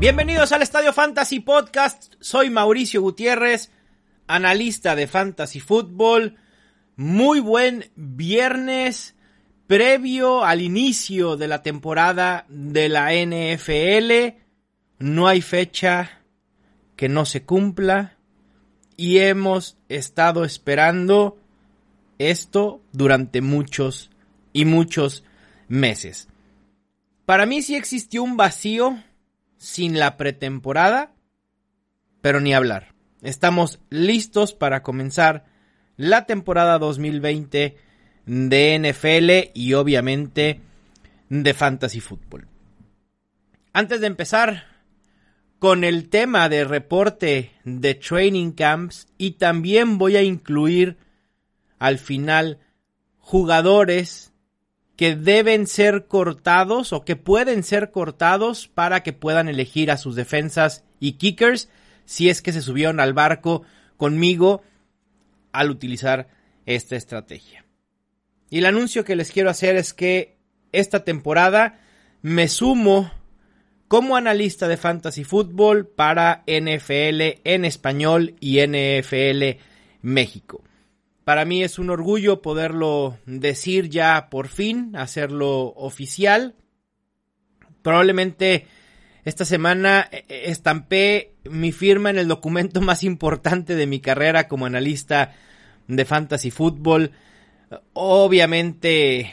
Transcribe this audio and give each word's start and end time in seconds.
Bienvenidos 0.00 0.52
al 0.52 0.62
Estadio 0.62 0.94
Fantasy 0.94 1.40
Podcast. 1.40 2.14
Soy 2.20 2.48
Mauricio 2.48 3.02
Gutiérrez, 3.02 3.70
analista 4.26 4.96
de 4.96 5.06
Fantasy 5.06 5.60
Football. 5.60 6.38
Muy 6.96 7.40
buen 7.40 7.90
viernes 7.96 9.14
previo 9.66 10.42
al 10.42 10.62
inicio 10.62 11.36
de 11.36 11.48
la 11.48 11.62
temporada 11.62 12.46
de 12.48 12.88
la 12.88 13.12
NFL. 13.12 14.38
No 15.00 15.28
hay 15.28 15.42
fecha 15.42 16.22
que 16.96 17.10
no 17.10 17.26
se 17.26 17.44
cumpla 17.44 18.16
y 18.96 19.18
hemos 19.18 19.76
estado 19.90 20.46
esperando 20.46 21.36
esto 22.16 22.80
durante 22.92 23.42
muchos 23.42 24.10
y 24.54 24.64
muchos 24.64 25.24
meses. 25.68 26.26
Para 27.26 27.44
mí 27.44 27.60
sí 27.60 27.76
existió 27.76 28.22
un 28.22 28.38
vacío 28.38 28.98
sin 29.60 29.98
la 29.98 30.16
pretemporada, 30.16 31.12
pero 32.22 32.40
ni 32.40 32.54
hablar. 32.54 32.94
Estamos 33.20 33.78
listos 33.90 34.54
para 34.54 34.82
comenzar 34.82 35.44
la 35.98 36.24
temporada 36.24 36.78
2020 36.78 37.76
de 38.24 38.78
NFL 38.78 39.50
y 39.54 39.74
obviamente 39.74 40.62
de 41.28 41.52
Fantasy 41.52 42.00
Football. 42.00 42.48
Antes 43.74 44.00
de 44.00 44.06
empezar 44.06 44.64
con 45.58 45.84
el 45.84 46.08
tema 46.08 46.48
de 46.48 46.64
reporte 46.64 47.52
de 47.64 47.94
training 47.94 48.52
camps 48.52 49.08
y 49.18 49.32
también 49.32 49.98
voy 49.98 50.16
a 50.16 50.22
incluir 50.22 50.96
al 51.78 51.98
final 51.98 52.60
jugadores 53.18 54.29
que 55.00 55.16
deben 55.16 55.66
ser 55.66 56.08
cortados 56.08 56.92
o 56.92 57.06
que 57.06 57.16
pueden 57.16 57.62
ser 57.62 57.90
cortados 57.90 58.68
para 58.68 59.02
que 59.02 59.14
puedan 59.14 59.48
elegir 59.48 59.90
a 59.90 59.96
sus 59.96 60.14
defensas 60.14 60.84
y 60.98 61.12
kickers 61.12 61.70
si 62.04 62.28
es 62.28 62.42
que 62.42 62.52
se 62.52 62.60
subieron 62.60 63.00
al 63.00 63.14
barco 63.14 63.62
conmigo 63.96 64.62
al 65.52 65.70
utilizar 65.70 66.28
esta 66.66 66.96
estrategia. 66.96 67.64
Y 68.50 68.58
el 68.58 68.66
anuncio 68.66 69.02
que 69.06 69.16
les 69.16 69.32
quiero 69.32 69.48
hacer 69.48 69.76
es 69.76 69.94
que 69.94 70.36
esta 70.70 71.02
temporada 71.02 71.80
me 72.20 72.46
sumo 72.46 73.10
como 73.88 74.16
analista 74.16 74.68
de 74.68 74.76
fantasy 74.76 75.24
fútbol 75.24 75.86
para 75.86 76.44
NFL 76.46 77.40
en 77.44 77.64
español 77.64 78.34
y 78.38 78.58
NFL 78.60 79.62
México. 80.02 80.62
Para 81.24 81.44
mí 81.44 81.62
es 81.62 81.78
un 81.78 81.90
orgullo 81.90 82.42
poderlo 82.42 83.18
decir 83.26 83.88
ya 83.88 84.28
por 84.30 84.48
fin, 84.48 84.96
hacerlo 84.96 85.74
oficial. 85.76 86.54
Probablemente 87.82 88.66
esta 89.24 89.44
semana 89.44 90.08
eh, 90.10 90.24
eh, 90.28 90.42
estampé 90.46 91.34
mi 91.44 91.72
firma 91.72 92.10
en 92.10 92.18
el 92.18 92.28
documento 92.28 92.80
más 92.80 93.04
importante 93.04 93.76
de 93.76 93.86
mi 93.86 94.00
carrera 94.00 94.48
como 94.48 94.66
analista 94.66 95.34
de 95.88 96.04
fantasy 96.04 96.50
fútbol. 96.50 97.12
Obviamente 97.92 99.32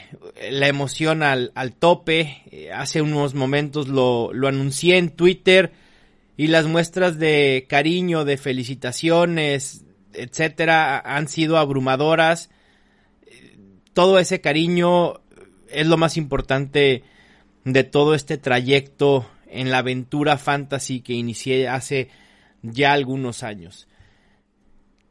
la 0.50 0.68
emoción 0.68 1.22
al, 1.22 1.52
tope. 1.78 2.42
Eh, 2.50 2.70
hace 2.70 3.02
unos 3.02 3.34
momentos 3.34 3.88
lo, 3.88 4.32
lo 4.32 4.46
anuncié 4.46 4.98
en 4.98 5.10
Twitter 5.10 5.72
y 6.36 6.46
las 6.46 6.66
muestras 6.66 7.18
de 7.18 7.66
cariño, 7.68 8.24
de 8.24 8.36
felicitaciones, 8.36 9.84
etcétera, 10.12 10.98
han 10.98 11.28
sido 11.28 11.58
abrumadoras. 11.58 12.50
Todo 13.92 14.18
ese 14.18 14.40
cariño 14.40 15.20
es 15.70 15.86
lo 15.86 15.96
más 15.96 16.16
importante 16.16 17.04
de 17.64 17.84
todo 17.84 18.14
este 18.14 18.38
trayecto 18.38 19.28
en 19.46 19.70
la 19.70 19.78
aventura 19.78 20.38
fantasy 20.38 21.00
que 21.00 21.14
inicié 21.14 21.68
hace 21.68 22.08
ya 22.62 22.92
algunos 22.92 23.42
años. 23.42 23.88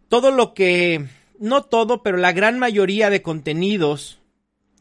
Todo 0.10 0.32
lo 0.32 0.54
que, 0.54 1.06
no 1.40 1.64
todo, 1.64 2.02
pero 2.02 2.18
la 2.18 2.32
gran 2.32 2.60
mayoría 2.60 3.10
de 3.10 3.22
contenidos 3.22 4.20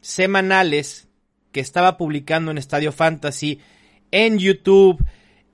semanales 0.01 1.07
que 1.51 1.59
estaba 1.59 1.97
publicando 1.97 2.51
en 2.51 2.57
Estadio 2.57 2.91
Fantasy 2.91 3.59
en 4.11 4.37
YouTube, 4.39 5.03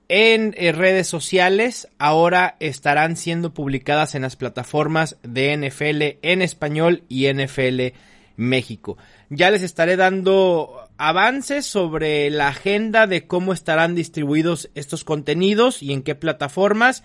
en 0.08 0.54
eh, 0.56 0.72
redes 0.72 1.06
sociales 1.06 1.88
ahora 1.98 2.56
estarán 2.60 3.16
siendo 3.16 3.54
publicadas 3.54 4.14
en 4.14 4.22
las 4.22 4.36
plataformas 4.36 5.16
de 5.22 5.56
NFL 5.56 6.18
en 6.22 6.42
español 6.42 7.04
y 7.08 7.32
NFL 7.32 7.94
México. 8.36 8.98
Ya 9.30 9.50
les 9.50 9.62
estaré 9.62 9.96
dando 9.96 10.88
avances 10.98 11.66
sobre 11.66 12.30
la 12.30 12.48
agenda 12.48 13.06
de 13.06 13.26
cómo 13.26 13.52
estarán 13.52 13.94
distribuidos 13.94 14.70
estos 14.74 15.04
contenidos 15.04 15.82
y 15.82 15.92
en 15.92 16.02
qué 16.02 16.14
plataformas, 16.14 17.04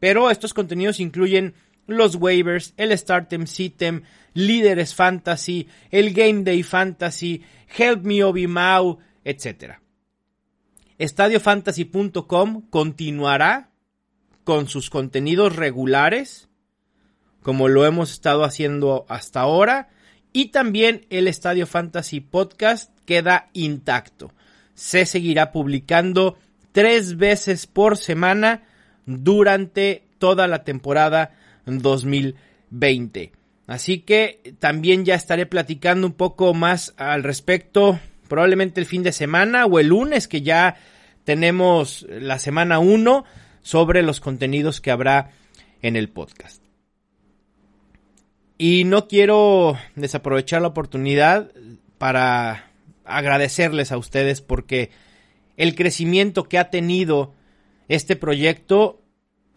pero 0.00 0.30
estos 0.30 0.54
contenidos 0.54 1.00
incluyen 1.00 1.54
los 1.86 2.16
waivers, 2.16 2.74
el 2.76 2.96
Startem 2.96 3.46
Sitem, 3.46 4.02
Líderes 4.34 4.94
Fantasy, 4.94 5.68
el 5.90 6.12
Game 6.12 6.44
Day 6.44 6.62
Fantasy, 6.62 7.42
Help 7.76 8.04
Me 8.04 8.22
Obi 8.22 8.46
Mau, 8.46 8.98
etcétera. 9.24 9.80
EstadioFantasy.com 10.98 12.62
continuará 12.70 13.70
con 14.44 14.66
sus 14.66 14.90
contenidos 14.90 15.54
regulares, 15.54 16.48
como 17.42 17.68
lo 17.68 17.86
hemos 17.86 18.10
estado 18.10 18.44
haciendo 18.44 19.06
hasta 19.08 19.40
ahora, 19.40 19.90
y 20.32 20.46
también 20.46 21.06
el 21.10 21.28
Estadio 21.28 21.66
Fantasy 21.66 22.20
Podcast 22.20 22.90
queda 23.04 23.48
intacto. 23.52 24.32
Se 24.74 25.06
seguirá 25.06 25.52
publicando 25.52 26.36
tres 26.72 27.16
veces 27.16 27.66
por 27.66 27.96
semana 27.96 28.64
durante 29.06 30.04
toda 30.18 30.46
la 30.48 30.64
temporada 30.64 31.34
2020. 31.66 33.32
Así 33.66 34.00
que 34.00 34.54
también 34.58 35.04
ya 35.04 35.14
estaré 35.14 35.46
platicando 35.46 36.06
un 36.06 36.14
poco 36.14 36.54
más 36.54 36.94
al 36.96 37.22
respecto 37.22 38.00
probablemente 38.28 38.80
el 38.80 38.86
fin 38.86 39.02
de 39.02 39.12
semana 39.12 39.66
o 39.66 39.78
el 39.78 39.88
lunes 39.88 40.28
que 40.28 40.42
ya 40.42 40.76
tenemos 41.24 42.06
la 42.08 42.38
semana 42.38 42.78
1 42.78 43.24
sobre 43.62 44.02
los 44.02 44.20
contenidos 44.20 44.80
que 44.80 44.90
habrá 44.90 45.32
en 45.82 45.96
el 45.96 46.08
podcast. 46.08 46.62
Y 48.56 48.84
no 48.84 49.06
quiero 49.08 49.78
desaprovechar 49.94 50.62
la 50.62 50.68
oportunidad 50.68 51.52
para 51.98 52.70
agradecerles 53.04 53.92
a 53.92 53.98
ustedes 53.98 54.40
porque 54.40 54.90
el 55.56 55.74
crecimiento 55.74 56.44
que 56.44 56.58
ha 56.58 56.70
tenido 56.70 57.34
este 57.88 58.16
proyecto 58.16 59.02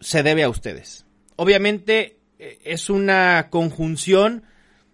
se 0.00 0.22
debe 0.22 0.42
a 0.42 0.48
ustedes. 0.48 1.06
Obviamente 1.36 2.18
eh, 2.38 2.58
es 2.64 2.90
una 2.90 3.48
conjunción 3.50 4.44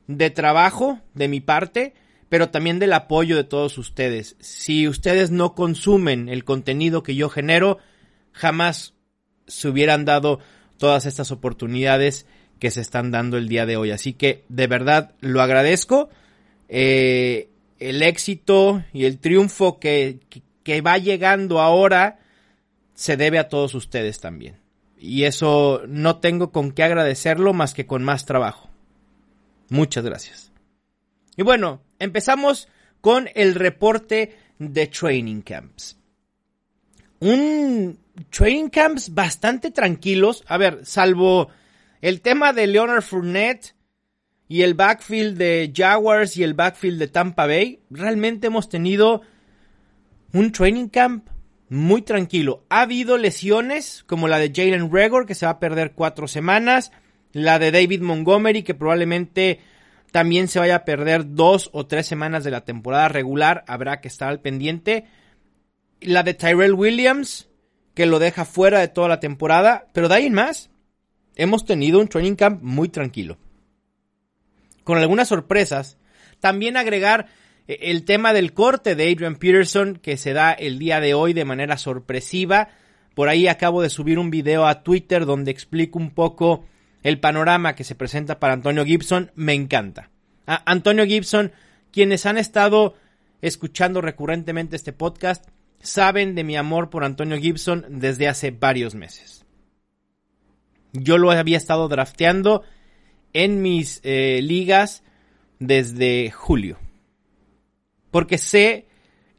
de 0.07 0.31
trabajo 0.31 1.01
de 1.15 1.29
mi 1.29 1.41
parte, 1.41 1.95
pero 2.29 2.51
también 2.51 2.79
del 2.79 2.93
apoyo 2.93 3.37
de 3.37 3.45
todos 3.45 3.79
ustedes. 3.79 4.37
Si 4.41 4.87
ustedes 4.89 5.31
no 5.31 5.55
consumen 5.55 6.29
el 6.29 6.45
contenido 6.45 7.03
que 7.03 7.15
yo 7.15 7.29
genero, 7.29 7.79
jamás 8.33 8.95
se 9.47 9.69
hubieran 9.69 10.05
dado 10.05 10.41
todas 10.77 11.07
estas 11.07 11.31
oportunidades 11.31 12.27
que 12.59 12.71
se 12.71 12.81
están 12.81 13.11
dando 13.11 13.39
el 13.39 13.49
día 13.49 13.67
de 13.67 13.77
hoy. 13.77 13.91
Así 13.91 14.13
que 14.13 14.45
de 14.49 14.67
verdad 14.67 15.15
lo 15.21 15.43
agradezco. 15.43 16.11
Eh, 16.69 17.49
el 17.79 18.03
éxito 18.03 18.85
y 18.93 19.05
el 19.05 19.19
triunfo 19.19 19.79
que, 19.79 20.19
que 20.63 20.81
va 20.81 20.99
llegando 20.99 21.61
ahora 21.61 22.19
se 22.95 23.17
debe 23.17 23.39
a 23.39 23.49
todos 23.49 23.75
ustedes 23.75 24.21
también. 24.21 24.57
Y 24.99 25.25
eso 25.25 25.83
no 25.87 26.17
tengo 26.17 26.51
con 26.51 26.73
qué 26.73 26.83
agradecerlo 26.83 27.53
más 27.53 27.73
que 27.73 27.87
con 27.87 28.03
más 28.03 28.27
trabajo. 28.27 28.69
Muchas 29.69 30.05
gracias. 30.05 30.53
Y 31.39 31.45
bueno, 31.45 31.81
empezamos 32.01 32.69
con 33.01 33.31
el 33.37 33.55
reporte 33.55 34.37
de 34.59 34.89
training 34.89 35.41
camps. 35.43 35.97
Un 37.21 37.97
training 38.29 38.69
camps 38.69 39.15
bastante 39.15 39.71
tranquilos. 39.71 40.43
A 40.49 40.59
ver, 40.59 40.85
salvo 40.85 41.49
el 42.03 42.23
tema 42.23 42.53
de 42.53 42.67
Leonard 42.67 43.03
Fournette 43.03 43.77
y 44.49 44.63
el 44.63 44.75
backfield 44.75 45.39
de 45.39 45.73
Jaguars 45.73 46.37
y 46.37 46.43
el 46.43 46.55
backfield 46.55 46.99
de 46.99 47.07
Tampa 47.07 47.47
Bay, 47.47 47.83
realmente 47.89 48.49
hemos 48.49 48.69
tenido 48.69 49.23
un 50.33 50.51
training 50.51 50.89
camp 50.89 51.29
muy 51.69 52.03
tranquilo. 52.03 52.65
Ha 52.69 52.81
habido 52.81 53.17
lesiones 53.17 54.03
como 54.09 54.27
la 54.27 54.41
de 54.41 54.51
Jalen 54.53 54.91
Regor 54.93 55.25
que 55.25 55.37
se 55.37 55.47
va 55.47 55.53
a 55.53 55.61
perder 55.61 55.93
cuatro 55.93 56.27
semanas, 56.27 56.91
la 57.33 57.61
de 57.61 57.71
David 57.71 58.01
Montgomery 58.01 58.65
que 58.65 58.75
probablemente 58.75 59.61
también 60.11 60.49
se 60.49 60.59
vaya 60.59 60.77
a 60.77 60.85
perder 60.85 61.35
dos 61.35 61.71
o 61.73 61.87
tres 61.87 62.07
semanas 62.07 62.45
de 62.45 62.51
la 62.51 62.65
temporada 62.65 63.09
regular, 63.09 63.65
habrá 63.67 64.01
que 64.01 64.09
estar 64.09 64.29
al 64.29 64.41
pendiente. 64.41 65.05
La 66.01 66.23
de 66.23 66.35
Tyrell 66.35 66.75
Williams, 66.75 67.49
que 67.95 68.07
lo 68.07 68.19
deja 68.19 68.45
fuera 68.45 68.81
de 68.81 68.89
toda 68.89 69.09
la 69.09 69.21
temporada, 69.21 69.87
pero 69.93 70.09
de 70.09 70.15
ahí 70.15 70.27
en 70.27 70.35
más, 70.35 70.71
hemos 71.37 71.65
tenido 71.65 72.01
un 72.01 72.09
training 72.09 72.37
camp 72.37 72.63
muy 72.63 72.89
tranquilo. 72.89 73.39
Con 74.85 74.99
algunas 74.99 75.29
sorpresas, 75.29 75.99
también 76.41 76.77
agregar 76.77 77.27
eh, 77.67 77.79
el 77.83 78.05
tema 78.05 78.33
del 78.33 78.55
corte 78.55 78.95
de 78.95 79.11
Adrian 79.11 79.37
Peterson, 79.37 79.97
que 79.97 80.17
se 80.17 80.33
da 80.33 80.53
el 80.53 80.79
día 80.79 81.01
de 81.01 81.15
hoy 81.15 81.33
de 81.33 81.45
manera 81.45 81.77
sorpresiva 81.77 82.71
Por 83.15 83.29
ahí 83.29 83.49
acabo 83.49 83.83
de 83.83 83.91
subir 83.91 84.19
un 84.19 84.31
video 84.31 84.67
a 84.67 84.83
Twitter 84.83 85.27
donde 85.27 85.51
explico 85.51 85.99
un 85.99 86.11
poco 86.11 86.65
el 87.03 87.21
panorama 87.21 87.75
que 87.75 87.85
se 87.85 87.95
presenta 87.95 88.39
para 88.39 88.55
Antonio 88.55 88.85
Gibson. 88.85 89.31
Me 89.35 89.55
encanta. 89.55 90.11
Antonio 90.47 91.05
Gibson, 91.05 91.53
quienes 91.93 92.27
han 92.27 92.39
estado 92.39 92.95
escuchando 93.43 94.01
recurrentemente 94.01 94.77
este 94.77 94.93
podcast, 94.93 95.47
saben 95.81 96.35
de 96.35 96.45
mi 96.45 96.57
amor 96.57 96.91
por 96.91 97.05
Antonio 97.05 97.39
Gibson 97.39 97.87
desde 97.89 98.29
hace 98.29 98.51
varios 98.51 98.95
meses. 98.95 99.45
Yo 100.93 101.19
lo 101.19 101.31
había 101.31 101.59
estado 101.59 101.89
drafteando 101.89 102.63
en 103.33 103.63
mis 103.63 104.01
eh, 104.05 104.41
ligas 104.43 105.03
desde 105.59 106.31
julio. 106.31 106.79
Porque 108.11 108.39
sé 108.39 108.87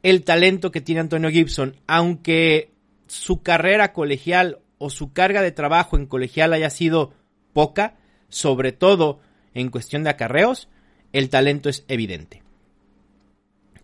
el 0.02 0.22
talento 0.24 0.70
que 0.70 0.80
tiene 0.80 1.00
Antonio 1.00 1.30
Gibson, 1.30 1.76
aunque 1.86 2.72
su 3.06 3.42
carrera 3.42 3.92
colegial 3.92 4.60
o 4.78 4.90
su 4.90 5.12
carga 5.12 5.42
de 5.42 5.52
trabajo 5.52 5.96
en 5.96 6.06
colegial 6.06 6.52
haya 6.52 6.70
sido 6.70 7.12
poca, 7.52 7.94
sobre 8.28 8.72
todo 8.72 9.20
en 9.54 9.70
cuestión 9.70 10.04
de 10.04 10.10
acarreos, 10.10 10.68
el 11.12 11.28
talento 11.28 11.68
es 11.68 11.84
evidente. 11.88 12.42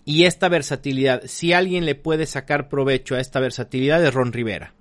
Y 0.04 0.24
esta 0.24 0.48
versatilidad, 0.48 1.22
si 1.26 1.52
alguien 1.52 1.84
le 1.84 1.96
puede 1.96 2.26
sacar 2.26 2.68
provecho 2.68 3.16
a 3.16 3.20
esta 3.20 3.40
versatilidad 3.40 4.04
es 4.04 4.14
Ron 4.14 4.32
Rivera, 4.32 4.72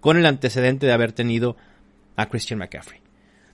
con 0.00 0.18
el 0.18 0.26
antecedente 0.26 0.86
de 0.86 0.92
haber 0.92 1.12
tenido 1.12 1.56
a 2.16 2.28
Christian 2.28 2.58
McCaffrey. 2.58 3.00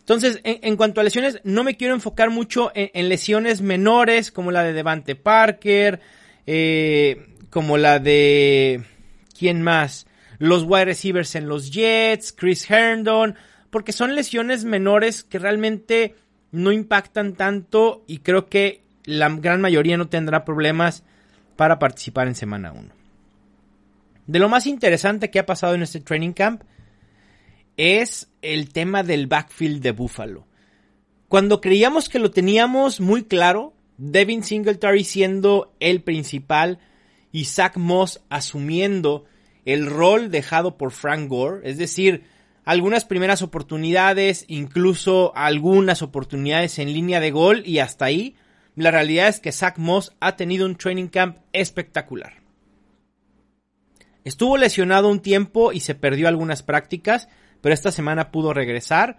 Entonces, 0.00 0.40
en, 0.43 0.76
cuanto 0.76 1.00
a 1.00 1.04
lesiones, 1.04 1.38
no 1.44 1.64
me 1.64 1.76
quiero 1.76 1.94
enfocar 1.94 2.31
mucho 2.31 2.72
en, 2.75 3.11
lesiones 3.11 3.61
menores 3.61 4.32
como 4.32 4.50
la 4.50 4.62
de 4.62 4.72
Devante 4.72 5.14
Parker, 5.14 6.00
eh, 6.46 7.34
como 7.50 7.76
la 7.76 7.99
de... 7.99 8.84
¿Quién 9.38 9.62
más? 9.62 10.06
Los 10.38 10.62
wide 10.64 10.87
receivers 10.87 11.34
en 11.34 11.46
los 11.46 11.70
Jets, 11.70 12.32
Chris 12.32 12.69
Herndon, 12.70 13.37
porque 13.70 13.93
son 13.93 14.15
lesiones 14.15 14.65
menores 14.65 15.25
que 15.25 15.38
realmente 15.38 16.15
no 16.50 16.73
impactan 16.73 17.35
tanto 17.35 18.05
y 18.06 18.19
creo 18.19 18.47
que 18.47 18.82
la 19.05 19.29
gran 19.29 19.61
mayoría 19.61 19.97
no 19.97 20.09
tendrá 20.09 20.44
problemas 20.44 21.05
para 21.56 21.79
participar 21.79 22.29
en 22.29 22.35
semana 22.35 22.73
1. 22.73 22.88
De 24.26 24.38
lo 24.38 24.49
más 24.49 24.67
interesante 24.67 25.31
que 25.31 25.38
ha 25.38 25.47
pasado 25.47 25.75
en 25.75 25.82
este 25.82 26.00
training 26.00 26.32
camp 26.32 26.62
es 27.76 28.29
el 28.43 28.73
tema 28.73 29.03
del 29.03 29.26
backfield 29.26 29.82
de 29.82 29.93
Buffalo. 29.93 30.47
Cuando 31.29 31.61
creíamos 31.61 32.09
que 32.09 32.19
lo 32.19 32.31
teníamos 32.31 33.00
muy 33.00 33.25
claro, 33.25 33.75
Devin 33.97 34.43
Singletary 34.43 35.05
siendo 35.05 35.75
el 35.81 36.03
principal 36.03 36.79
y 37.32 37.44
Zach 37.44 37.76
Moss 37.76 38.21
asumiendo 38.29 39.25
el 39.64 39.87
rol 39.87 40.31
dejado 40.31 40.79
por 40.79 40.93
Frank 40.93 41.29
Gore, 41.29 41.69
es 41.69 41.76
decir, 41.79 42.25
algunas 42.69 43.06
primeras 43.06 43.41
oportunidades, 43.41 44.44
incluso 44.47 45.35
algunas 45.35 46.03
oportunidades 46.03 46.79
en 46.79 46.93
línea 46.93 47.19
de 47.19 47.31
gol 47.31 47.62
y 47.65 47.79
hasta 47.79 48.05
ahí, 48.05 48.37
la 48.76 48.91
realidad 48.91 49.29
es 49.29 49.41
que 49.41 49.53
Zach 49.53 49.79
Moss 49.79 50.15
ha 50.20 50.37
tenido 50.37 50.67
un 50.67 50.76
training 50.76 51.06
camp 51.06 51.38
espectacular. 51.55 52.43
Estuvo 54.23 54.59
lesionado 54.59 55.09
un 55.09 55.20
tiempo 55.20 55.73
y 55.73 55.81
se 55.81 55.94
perdió 55.94 56.29
algunas 56.29 56.62
prácticas, 56.62 57.31
pero 57.62 57.73
esta 57.73 57.91
semana 57.91 58.31
pudo 58.31 58.53
regresar. 58.53 59.17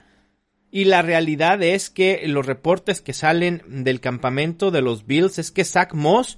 Y 0.70 0.84
la 0.84 1.02
realidad 1.02 1.64
es 1.64 1.90
que 1.90 2.22
los 2.28 2.46
reportes 2.46 3.02
que 3.02 3.14
salen 3.14 3.64
del 3.68 4.00
campamento 4.00 4.70
de 4.70 4.84
los 4.84 5.08
Bills 5.08 5.40
es 5.40 5.50
que 5.50 5.66
Zach 5.66 5.96
Moss 5.96 6.38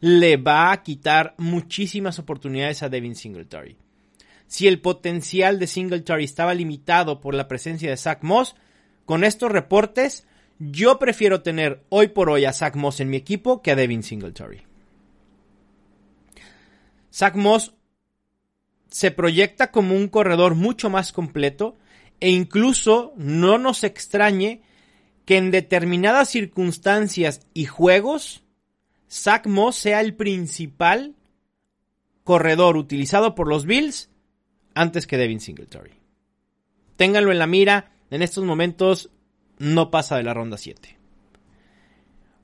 le 0.00 0.38
va 0.38 0.72
a 0.72 0.82
quitar 0.82 1.34
muchísimas 1.36 2.18
oportunidades 2.18 2.82
a 2.82 2.88
Devin 2.88 3.14
Singletary. 3.14 3.76
Si 4.50 4.66
el 4.66 4.80
potencial 4.80 5.60
de 5.60 5.68
Singletary 5.68 6.24
estaba 6.24 6.54
limitado 6.54 7.20
por 7.20 7.36
la 7.36 7.46
presencia 7.46 7.88
de 7.88 7.96
Zach 7.96 8.24
Moss, 8.24 8.56
con 9.04 9.22
estos 9.22 9.52
reportes 9.52 10.26
yo 10.58 10.98
prefiero 10.98 11.40
tener 11.40 11.84
hoy 11.88 12.08
por 12.08 12.28
hoy 12.28 12.46
a 12.46 12.52
Zach 12.52 12.74
Moss 12.74 12.98
en 12.98 13.10
mi 13.10 13.16
equipo 13.16 13.62
que 13.62 13.70
a 13.70 13.76
Devin 13.76 14.02
Singletary. 14.02 14.66
Zach 17.14 17.36
Moss 17.36 17.76
se 18.90 19.12
proyecta 19.12 19.70
como 19.70 19.94
un 19.94 20.08
corredor 20.08 20.56
mucho 20.56 20.90
más 20.90 21.12
completo 21.12 21.78
e 22.18 22.30
incluso 22.30 23.12
no 23.16 23.56
nos 23.56 23.84
extrañe 23.84 24.62
que 25.26 25.36
en 25.36 25.52
determinadas 25.52 26.28
circunstancias 26.28 27.46
y 27.54 27.66
juegos 27.66 28.42
Zach 29.08 29.46
Moss 29.46 29.76
sea 29.76 30.00
el 30.00 30.16
principal 30.16 31.14
corredor 32.24 32.76
utilizado 32.76 33.36
por 33.36 33.46
los 33.46 33.64
Bills 33.64 34.10
antes 34.74 35.06
que 35.06 35.16
Devin 35.16 35.40
Singletary. 35.40 35.92
Ténganlo 36.96 37.32
en 37.32 37.38
la 37.38 37.46
mira, 37.46 37.92
en 38.10 38.22
estos 38.22 38.44
momentos 38.44 39.10
no 39.58 39.90
pasa 39.90 40.16
de 40.16 40.22
la 40.22 40.34
ronda 40.34 40.58
7. 40.58 40.98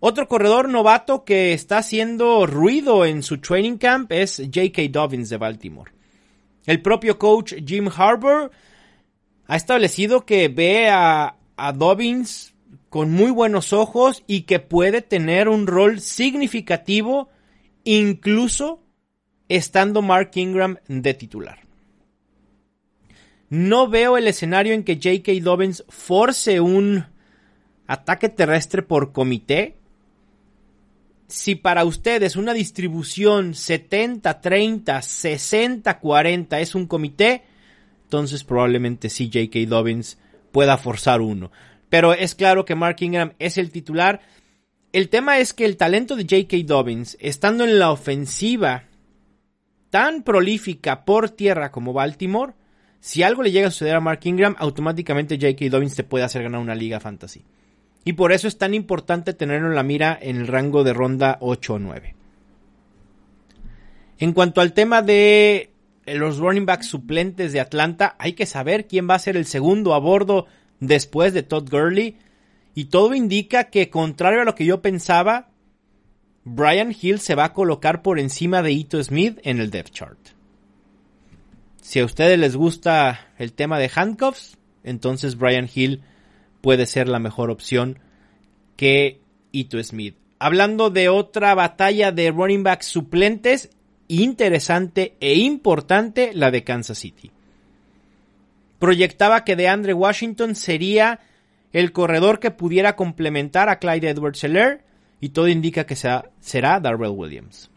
Otro 0.00 0.28
corredor 0.28 0.68
novato 0.68 1.24
que 1.24 1.52
está 1.52 1.78
haciendo 1.78 2.46
ruido 2.46 3.04
en 3.04 3.22
su 3.22 3.38
training 3.38 3.78
camp 3.78 4.12
es 4.12 4.36
J.K. 4.36 4.82
Dobbins 4.90 5.30
de 5.30 5.36
Baltimore. 5.38 5.92
El 6.66 6.82
propio 6.82 7.18
coach 7.18 7.54
Jim 7.66 7.88
Harbour 7.94 8.50
ha 9.46 9.56
establecido 9.56 10.26
que 10.26 10.48
ve 10.48 10.88
a, 10.90 11.36
Dobbins 11.74 12.54
con 12.90 13.10
muy 13.10 13.30
buenos 13.30 13.72
ojos 13.72 14.22
y 14.26 14.42
que 14.42 14.58
puede 14.58 15.00
tener 15.00 15.48
un 15.48 15.66
rol 15.66 16.00
significativo 16.00 17.30
incluso 17.84 18.82
estando 19.48 20.02
Mark 20.02 20.32
Ingram 20.34 20.76
de 20.86 21.14
titular. 21.14 21.65
No 23.48 23.88
veo 23.88 24.16
el 24.16 24.26
escenario 24.26 24.74
en 24.74 24.84
que 24.84 24.96
J.K. 24.96 25.32
Dobbins 25.42 25.84
force 25.88 26.60
un 26.60 27.06
ataque 27.86 28.28
terrestre 28.28 28.82
por 28.82 29.12
comité 29.12 29.76
si 31.28 31.56
para 31.56 31.84
ustedes 31.84 32.36
una 32.36 32.54
distribución 32.54 33.52
70-30, 33.52 34.84
60-40 34.84 36.60
es 36.60 36.74
un 36.74 36.86
comité, 36.86 37.42
entonces 38.04 38.44
probablemente 38.44 39.10
sí 39.10 39.30
J.K. 39.32 39.68
Dobbins 39.68 40.18
pueda 40.52 40.78
forzar 40.78 41.20
uno. 41.20 41.50
Pero 41.88 42.12
es 42.12 42.34
claro 42.34 42.64
que 42.64 42.74
Mark 42.74 42.96
Ingram 43.00 43.32
es 43.38 43.58
el 43.58 43.70
titular. 43.70 44.20
El 44.92 45.08
tema 45.08 45.38
es 45.38 45.52
que 45.52 45.64
el 45.64 45.76
talento 45.76 46.16
de 46.16 46.22
J.K. 46.22 46.56
Dobbins, 46.64 47.16
estando 47.20 47.64
en 47.64 47.78
la 47.78 47.90
ofensiva 47.90 48.84
tan 49.90 50.22
prolífica 50.22 51.04
por 51.04 51.30
tierra 51.30 51.70
como 51.70 51.92
Baltimore, 51.92 52.54
si 53.00 53.22
algo 53.22 53.42
le 53.42 53.52
llega 53.52 53.68
a 53.68 53.70
suceder 53.70 53.94
a 53.94 54.00
Mark 54.00 54.20
Ingram, 54.24 54.56
automáticamente 54.58 55.36
J.K. 55.36 55.70
Dobbins 55.70 55.94
te 55.94 56.04
puede 56.04 56.24
hacer 56.24 56.42
ganar 56.42 56.60
una 56.60 56.74
liga 56.74 57.00
fantasy. 57.00 57.44
Y 58.04 58.12
por 58.12 58.32
eso 58.32 58.46
es 58.46 58.58
tan 58.58 58.74
importante 58.74 59.34
tenerlo 59.34 59.68
en 59.68 59.74
la 59.74 59.82
mira 59.82 60.16
en 60.20 60.36
el 60.36 60.46
rango 60.46 60.84
de 60.84 60.92
ronda 60.92 61.38
8 61.40 61.74
o 61.74 61.78
9. 61.78 62.14
En 64.18 64.32
cuanto 64.32 64.60
al 64.60 64.72
tema 64.72 65.02
de 65.02 65.70
los 66.06 66.38
running 66.38 66.66
backs 66.66 66.86
suplentes 66.86 67.52
de 67.52 67.60
Atlanta, 67.60 68.14
hay 68.18 68.34
que 68.34 68.46
saber 68.46 68.86
quién 68.86 69.08
va 69.10 69.14
a 69.14 69.18
ser 69.18 69.36
el 69.36 69.44
segundo 69.44 69.92
a 69.92 69.98
bordo 69.98 70.46
después 70.80 71.34
de 71.34 71.42
Todd 71.42 71.68
Gurley. 71.68 72.16
Y 72.74 72.86
todo 72.86 73.14
indica 73.14 73.64
que, 73.64 73.90
contrario 73.90 74.42
a 74.42 74.44
lo 74.44 74.54
que 74.54 74.66
yo 74.66 74.82
pensaba, 74.82 75.48
Brian 76.44 76.94
Hill 76.98 77.18
se 77.18 77.34
va 77.34 77.46
a 77.46 77.52
colocar 77.52 78.02
por 78.02 78.20
encima 78.20 78.62
de 78.62 78.72
Ito 78.72 79.02
Smith 79.02 79.40
en 79.42 79.58
el 79.58 79.70
depth 79.70 79.90
chart. 79.90 80.35
Si 81.86 82.00
a 82.00 82.04
ustedes 82.04 82.36
les 82.36 82.56
gusta 82.56 83.28
el 83.38 83.52
tema 83.52 83.78
de 83.78 83.88
handcuffs, 83.94 84.58
entonces 84.82 85.38
Brian 85.38 85.70
Hill 85.72 86.02
puede 86.60 86.84
ser 86.84 87.06
la 87.06 87.20
mejor 87.20 87.48
opción 87.48 88.00
que 88.74 89.20
Ito 89.52 89.80
Smith. 89.80 90.16
Hablando 90.40 90.90
de 90.90 91.08
otra 91.08 91.54
batalla 91.54 92.10
de 92.10 92.32
running 92.32 92.64
backs 92.64 92.86
suplentes, 92.86 93.70
interesante 94.08 95.14
e 95.20 95.36
importante 95.36 96.32
la 96.34 96.50
de 96.50 96.64
Kansas 96.64 96.98
City. 96.98 97.30
Proyectaba 98.80 99.44
que 99.44 99.54
de 99.54 99.68
Andre 99.68 99.94
Washington 99.94 100.56
sería 100.56 101.20
el 101.72 101.92
corredor 101.92 102.40
que 102.40 102.50
pudiera 102.50 102.96
complementar 102.96 103.68
a 103.68 103.78
Clyde 103.78 104.10
Edwards 104.10 104.40
Seller 104.40 104.82
y 105.20 105.28
todo 105.28 105.46
indica 105.46 105.86
que 105.86 105.94
será 105.94 106.80
Darrell 106.80 107.14
Williams. 107.14 107.70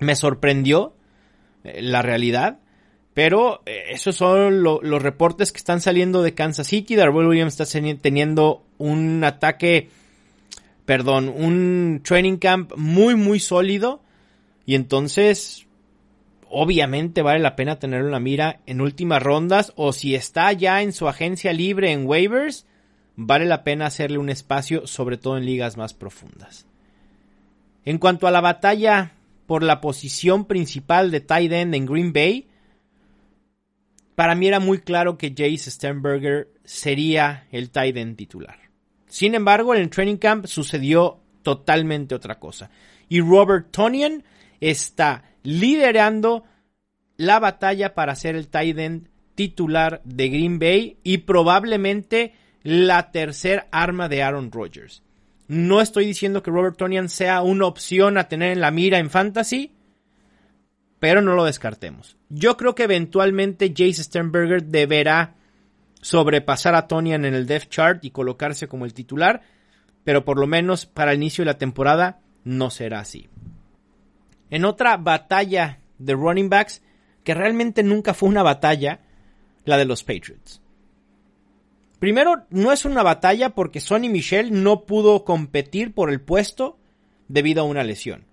Me 0.00 0.14
sorprendió 0.16 0.94
eh, 1.64 1.80
la 1.80 2.02
realidad 2.02 2.58
pero 3.16 3.62
eh, 3.64 3.84
esos 3.92 4.14
son 4.14 4.62
los 4.62 5.02
reportes 5.02 5.50
que 5.50 5.56
están 5.56 5.80
saliendo 5.80 6.22
de 6.22 6.34
Kansas 6.34 6.66
City. 6.66 6.96
Darwell 6.96 7.28
Williams 7.28 7.58
está 7.58 7.80
teniendo 7.96 8.62
un 8.76 9.24
ataque, 9.24 9.88
perdón, 10.84 11.32
un 11.34 12.02
training 12.04 12.36
camp 12.36 12.74
muy, 12.76 13.14
muy 13.14 13.40
sólido. 13.40 14.02
Y 14.66 14.74
entonces, 14.74 15.66
obviamente 16.50 17.22
vale 17.22 17.38
la 17.38 17.56
pena 17.56 17.78
tenerlo 17.78 18.08
en 18.08 18.12
la 18.12 18.20
mira 18.20 18.60
en 18.66 18.82
últimas 18.82 19.22
rondas. 19.22 19.72
O 19.76 19.94
si 19.94 20.14
está 20.14 20.52
ya 20.52 20.82
en 20.82 20.92
su 20.92 21.08
agencia 21.08 21.54
libre 21.54 21.92
en 21.92 22.06
waivers, 22.06 22.66
vale 23.14 23.46
la 23.46 23.64
pena 23.64 23.86
hacerle 23.86 24.18
un 24.18 24.28
espacio, 24.28 24.86
sobre 24.86 25.16
todo 25.16 25.38
en 25.38 25.46
ligas 25.46 25.78
más 25.78 25.94
profundas. 25.94 26.66
En 27.86 27.96
cuanto 27.96 28.26
a 28.26 28.30
la 28.30 28.42
batalla 28.42 29.12
por 29.46 29.62
la 29.62 29.80
posición 29.80 30.44
principal 30.44 31.10
de 31.10 31.20
tight 31.22 31.52
end 31.52 31.74
en 31.74 31.86
Green 31.86 32.12
Bay, 32.12 32.48
para 34.16 34.34
mí 34.34 34.48
era 34.48 34.58
muy 34.58 34.80
claro 34.80 35.18
que 35.18 35.30
Jace 35.30 35.70
Sternberger 35.70 36.48
sería 36.64 37.46
el 37.52 37.70
tight 37.70 37.96
end 37.96 38.16
titular. 38.16 38.58
Sin 39.06 39.34
embargo, 39.34 39.74
en 39.74 39.82
el 39.82 39.90
training 39.90 40.16
camp 40.16 40.46
sucedió 40.46 41.20
totalmente 41.42 42.14
otra 42.14 42.40
cosa. 42.40 42.70
Y 43.08 43.20
Robert 43.20 43.70
Tonian 43.70 44.24
está 44.60 45.22
liderando 45.44 46.44
la 47.18 47.38
batalla 47.38 47.94
para 47.94 48.16
ser 48.16 48.34
el 48.34 48.48
tight 48.48 48.78
end 48.78 49.08
titular 49.34 50.00
de 50.04 50.28
Green 50.28 50.58
Bay 50.58 50.98
y 51.04 51.18
probablemente 51.18 52.32
la 52.62 53.12
tercer 53.12 53.68
arma 53.70 54.08
de 54.08 54.22
Aaron 54.22 54.50
Rodgers. 54.50 55.02
No 55.46 55.80
estoy 55.80 56.06
diciendo 56.06 56.42
que 56.42 56.50
Robert 56.50 56.78
Tonian 56.78 57.08
sea 57.08 57.42
una 57.42 57.66
opción 57.66 58.18
a 58.18 58.28
tener 58.28 58.52
en 58.52 58.60
la 58.60 58.70
mira 58.70 58.98
en 58.98 59.10
fantasy, 59.10 59.75
pero 60.98 61.22
no 61.22 61.34
lo 61.34 61.44
descartemos. 61.44 62.16
Yo 62.28 62.56
creo 62.56 62.74
que 62.74 62.84
eventualmente 62.84 63.70
Jace 63.70 64.04
Sternberger 64.04 64.64
deberá 64.64 65.34
sobrepasar 66.00 66.74
a 66.74 66.86
Tonian 66.86 67.24
en 67.24 67.34
el 67.34 67.46
depth 67.46 67.68
chart 67.68 68.04
y 68.04 68.10
colocarse 68.10 68.68
como 68.68 68.84
el 68.84 68.94
titular, 68.94 69.42
pero 70.04 70.24
por 70.24 70.38
lo 70.38 70.46
menos 70.46 70.86
para 70.86 71.12
el 71.12 71.18
inicio 71.18 71.42
de 71.42 71.52
la 71.52 71.58
temporada 71.58 72.20
no 72.44 72.70
será 72.70 73.00
así. 73.00 73.28
En 74.50 74.64
otra 74.64 74.96
batalla 74.96 75.80
de 75.98 76.14
running 76.14 76.48
backs, 76.48 76.82
que 77.24 77.34
realmente 77.34 77.82
nunca 77.82 78.14
fue 78.14 78.28
una 78.28 78.44
batalla, 78.44 79.00
la 79.64 79.76
de 79.76 79.84
los 79.84 80.04
Patriots. 80.04 80.62
Primero, 81.98 82.44
no 82.50 82.72
es 82.72 82.84
una 82.84 83.02
batalla 83.02 83.50
porque 83.50 83.80
Sonny 83.80 84.08
Michel 84.08 84.62
no 84.62 84.84
pudo 84.84 85.24
competir 85.24 85.92
por 85.92 86.10
el 86.10 86.20
puesto 86.20 86.78
debido 87.26 87.62
a 87.62 87.66
una 87.66 87.82
lesión. 87.82 88.26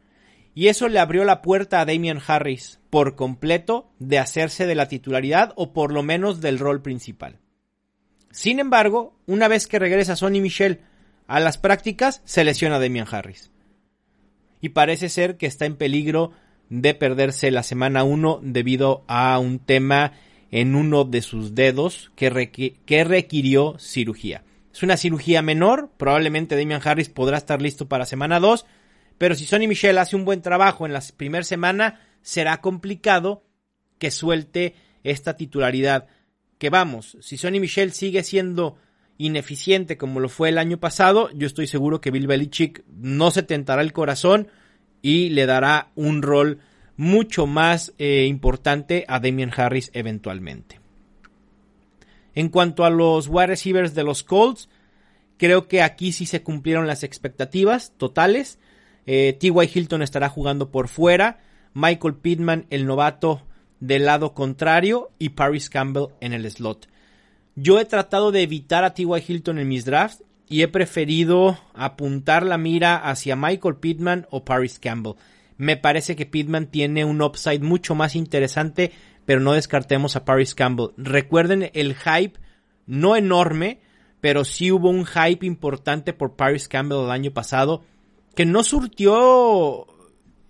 Y 0.56 0.68
eso 0.68 0.88
le 0.88 1.00
abrió 1.00 1.24
la 1.24 1.42
puerta 1.42 1.82
a 1.82 1.86
Damian 1.86 2.22
Harris 2.26 2.80
por 2.90 3.16
completo 3.16 3.92
de 4.00 4.20
hacerse 4.20 4.68
de 4.68 4.76
la 4.76 4.88
titularidad 4.88 5.54
o 5.56 5.74
por 5.74 5.92
lo 5.92 6.04
menos 6.04 6.42
del 6.42 6.60
rol 6.60 6.82
principal. 6.82 7.40
Sin 8.32 8.60
embargo, 8.60 9.18
una 9.26 9.48
vez 9.48 9.68
que 9.68 9.80
regresa 9.80 10.16
Sonny 10.16 10.42
Michel 10.42 10.82
a 11.28 11.40
las 11.40 11.58
prácticas, 11.58 12.22
se 12.26 12.44
lesiona 12.44 12.80
Damian 12.80 13.08
Harris. 13.10 13.52
Y 14.62 14.70
parece 14.70 15.10
ser 15.10 15.38
que 15.38 15.46
está 15.46 15.66
en 15.66 15.76
peligro 15.76 16.32
de 16.70 16.94
perderse 16.94 17.52
la 17.52 17.64
semana 17.64 18.04
1 18.04 18.40
debido 18.44 19.04
a 19.08 19.38
un 19.40 19.60
tema 19.60 20.14
en 20.52 20.76
uno 20.76 21.04
de 21.04 21.22
sus 21.22 21.56
dedos 21.56 22.12
que, 22.16 22.78
que 22.86 23.04
requirió 23.04 23.78
cirugía. 23.80 24.44
Es 24.74 24.84
una 24.84 24.98
cirugía 24.98 25.42
menor, 25.42 25.92
probablemente 25.98 26.56
Damian 26.56 26.82
Harris 26.84 27.10
podrá 27.10 27.38
estar 27.38 27.62
listo 27.62 27.88
para 27.88 28.06
semana 28.06 28.40
2, 28.40 28.66
pero 29.18 29.36
si 29.36 29.46
Sonny 29.46 29.68
Michel 29.68 29.98
hace 29.98 30.16
un 30.16 30.26
buen 30.26 30.42
trabajo 30.42 30.86
en 30.86 30.94
la 30.94 31.02
primera 31.16 31.44
semana, 31.44 32.02
será 32.22 32.62
complicado 32.62 33.44
que 34.00 34.12
suelte 34.12 34.76
esta 35.04 35.36
titularidad. 35.38 36.08
Que 36.58 36.70
vamos, 36.70 37.18
si 37.22 37.38
Sonny 37.38 37.60
Michel 37.60 37.92
sigue 37.92 38.24
siendo 38.24 38.78
ineficiente 39.18 39.98
como 39.98 40.20
lo 40.20 40.30
fue 40.30 40.50
el 40.50 40.58
año 40.58 40.80
pasado, 40.80 41.30
yo 41.34 41.48
estoy 41.48 41.68
seguro 41.68 42.02
que 42.02 42.12
Bill 42.12 42.28
Belichick 42.28 42.84
no 42.88 43.32
se 43.32 43.44
tentará 43.44 43.82
el 43.82 43.94
corazón 43.94 44.48
y 45.02 45.30
le 45.30 45.46
dará 45.46 45.92
un 45.96 46.22
rol 46.22 46.60
mucho 46.96 47.48
más 47.48 47.94
eh, 47.98 48.26
importante 48.28 49.06
a 49.08 49.20
Damian 49.20 49.52
Harris 49.56 49.92
eventualmente. 49.94 50.80
En 52.36 52.50
cuanto 52.50 52.86
a 52.86 52.90
los 52.90 53.28
wide 53.28 53.48
receivers 53.48 53.94
de 53.94 54.04
los 54.04 54.24
Colts, 54.24 54.70
creo 55.38 55.68
que 55.68 55.82
aquí 55.82 56.12
sí 56.12 56.26
se 56.26 56.42
cumplieron 56.42 56.88
las 56.88 57.04
expectativas 57.04 57.94
totales. 57.98 58.60
Eh, 59.06 59.38
T.Y. 59.40 59.70
Hilton 59.74 60.02
estará 60.02 60.30
jugando 60.30 60.72
por 60.72 60.88
fuera. 60.88 61.40
Michael 61.74 62.16
Pittman, 62.16 62.66
el 62.70 62.86
novato, 62.86 63.42
del 63.80 64.06
lado 64.06 64.34
contrario. 64.34 65.12
Y 65.20 65.30
Paris 65.30 65.70
Campbell 65.70 66.08
en 66.22 66.34
el 66.34 66.50
slot. 66.50 66.88
Yo 67.56 67.80
he 67.80 67.86
tratado 67.86 68.32
de 68.32 68.42
evitar 68.42 68.84
a 68.84 68.94
T.Y. 68.94 69.24
Hilton 69.28 69.60
en 69.60 69.68
mis 69.68 69.86
drafts 69.86 70.24
y 70.50 70.62
he 70.62 70.68
preferido 70.68 71.58
apuntar 71.74 72.46
la 72.46 72.58
mira 72.58 72.96
hacia 72.96 73.36
Michael 73.36 73.78
Pittman 73.78 74.28
o 74.30 74.44
Paris 74.44 74.80
Campbell. 74.80 75.16
Me 75.58 75.78
parece 75.78 76.16
que 76.16 76.26
Pittman 76.26 76.68
tiene 76.68 77.06
un 77.06 77.22
upside 77.22 77.62
mucho 77.62 77.96
más 77.96 78.16
interesante, 78.16 78.92
pero 79.26 79.40
no 79.40 79.54
descartemos 79.54 80.16
a 80.16 80.26
Paris 80.26 80.56
Campbell. 80.56 80.92
Recuerden 80.98 81.70
el 81.74 81.96
hype, 81.96 82.40
no 82.86 83.16
enorme, 83.16 83.80
pero 84.20 84.46
sí 84.46 84.72
hubo 84.72 84.90
un 84.90 85.06
hype 85.06 85.46
importante 85.46 86.14
por 86.14 86.36
Paris 86.36 86.68
Campbell 86.68 87.06
el 87.06 87.12
año 87.12 87.32
pasado 87.32 87.84
que 88.36 88.46
no 88.46 88.64
surtió 88.64 89.88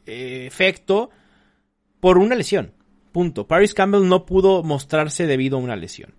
eh, 0.05 0.45
efecto 0.47 1.09
por 1.99 2.17
una 2.17 2.35
lesión. 2.35 2.73
Punto. 3.11 3.47
Paris 3.47 3.73
Campbell 3.73 4.07
no 4.07 4.25
pudo 4.25 4.63
mostrarse 4.63 5.27
debido 5.27 5.57
a 5.57 5.61
una 5.61 5.75
lesión. 5.75 6.13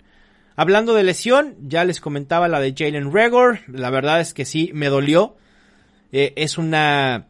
Hablando 0.57 0.95
de 0.95 1.03
lesión, 1.03 1.57
ya 1.61 1.85
les 1.85 2.01
comentaba 2.01 2.49
la 2.49 2.61
de 2.61 2.75
Jalen 2.77 3.13
Regor. 3.13 3.61
La 3.67 3.91
verdad 3.91 4.21
es 4.21 4.35
que 4.35 4.45
sí, 4.45 4.71
me 4.73 4.87
dolió. 4.87 5.37
Eh, 6.13 6.33
es 6.37 6.59
una 6.59 7.27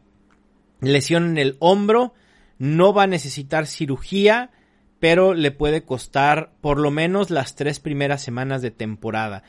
lesión 0.79 1.31
en 1.31 1.37
el 1.39 1.57
hombro. 1.59 2.13
No 2.59 2.93
va 2.93 3.03
a 3.03 3.07
necesitar 3.07 3.65
cirugía, 3.65 4.51
pero 4.99 5.33
le 5.33 5.51
puede 5.51 5.83
costar 5.83 6.51
por 6.61 6.79
lo 6.79 6.91
menos 6.91 7.31
las 7.31 7.55
tres 7.55 7.79
primeras 7.79 8.21
semanas 8.21 8.61
de 8.61 8.71
temporada. 8.71 9.43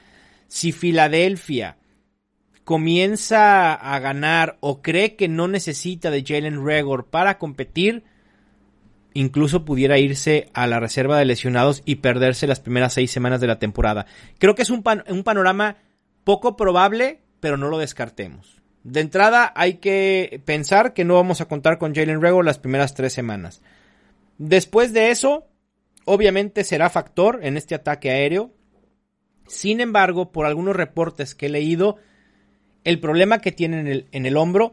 Si 0.48 0.72
Filadelfia 0.72 1.76
comienza 2.66 3.74
a 3.74 4.00
ganar 4.00 4.56
o 4.58 4.82
cree 4.82 5.14
que 5.14 5.28
no 5.28 5.46
necesita 5.46 6.10
de 6.10 6.24
Jalen 6.26 6.66
Regor 6.66 7.06
para 7.06 7.38
competir, 7.38 8.02
incluso 9.14 9.64
pudiera 9.64 9.98
irse 9.98 10.50
a 10.52 10.66
la 10.66 10.80
reserva 10.80 11.16
de 11.16 11.26
lesionados 11.26 11.80
y 11.84 11.96
perderse 11.96 12.48
las 12.48 12.58
primeras 12.58 12.92
seis 12.92 13.12
semanas 13.12 13.40
de 13.40 13.46
la 13.46 13.60
temporada. 13.60 14.06
Creo 14.38 14.56
que 14.56 14.62
es 14.62 14.70
un, 14.70 14.82
panorama 14.82 15.76
poco 16.24 16.56
probable, 16.56 17.20
pero 17.38 17.56
no 17.56 17.68
lo 17.68 17.78
descartemos. 17.78 18.60
De 18.82 18.98
entrada 18.98 19.52
hay 19.54 19.74
que 19.74 20.42
pensar 20.44 20.92
que 20.92 21.04
no 21.04 21.14
vamos 21.14 21.40
a 21.40 21.46
contar 21.46 21.78
con 21.78 21.94
Jalen 21.94 22.20
Regor 22.20 22.44
las 22.44 22.58
primeras 22.58 22.94
tres 22.94 23.12
semanas. 23.12 23.62
Después 24.38 24.92
de 24.92 25.12
eso, 25.12 25.46
obviamente 26.04 26.64
será 26.64 26.90
factor 26.90 27.38
en 27.44 27.56
este 27.56 27.76
ataque 27.76 28.10
aéreo. 28.10 28.50
Sin 29.46 29.80
embargo, 29.80 30.32
por 30.32 30.46
algunos 30.46 30.74
reportes 30.74 31.36
que 31.36 31.46
he 31.46 31.50
leído, 31.50 31.98
el 32.86 33.00
problema 33.00 33.40
que 33.40 33.50
tiene 33.50 34.06
en 34.12 34.26
el, 34.26 34.36
hombro 34.36 34.72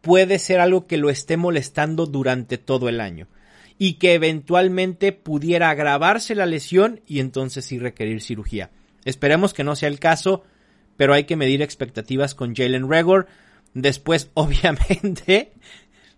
puede 0.00 0.38
ser 0.38 0.58
algo 0.58 0.86
que 0.86 0.96
lo 0.96 1.10
esté 1.10 1.36
molestando 1.36 2.06
durante 2.06 2.56
todo 2.56 2.88
el 2.88 2.98
año 2.98 3.28
y 3.76 3.94
que 3.94 4.14
eventualmente 4.14 5.12
pudiera 5.12 5.68
agravarse 5.68 6.34
la 6.34 6.46
lesión 6.46 7.02
y 7.06 7.20
entonces 7.20 7.66
sí 7.66 7.78
requerir 7.78 8.22
cirugía. 8.22 8.70
Esperemos 9.04 9.52
que 9.52 9.64
no 9.64 9.76
sea 9.76 9.90
el 9.90 9.98
caso, 9.98 10.44
pero 10.96 11.12
hay 11.12 11.24
que 11.24 11.36
medir 11.36 11.60
expectativas 11.60 12.34
con 12.34 12.54
Jalen 12.54 12.88
Regor. 12.88 13.26
Después, 13.74 14.30
obviamente, 14.34 15.52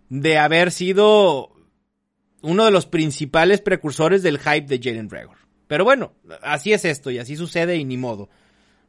de 0.08 0.38
haber 0.38 0.70
sido 0.70 1.50
uno 2.42 2.64
de 2.64 2.70
los 2.70 2.86
principales 2.86 3.60
precursores 3.60 4.22
del 4.22 4.38
hype 4.38 4.68
de 4.68 4.78
Jalen 4.80 5.10
Regor. 5.10 5.38
Pero 5.66 5.82
bueno, 5.82 6.12
así 6.42 6.72
es 6.72 6.84
esto 6.84 7.10
y 7.10 7.18
así 7.18 7.34
sucede 7.34 7.74
y 7.74 7.84
ni 7.84 7.96
modo. 7.96 8.28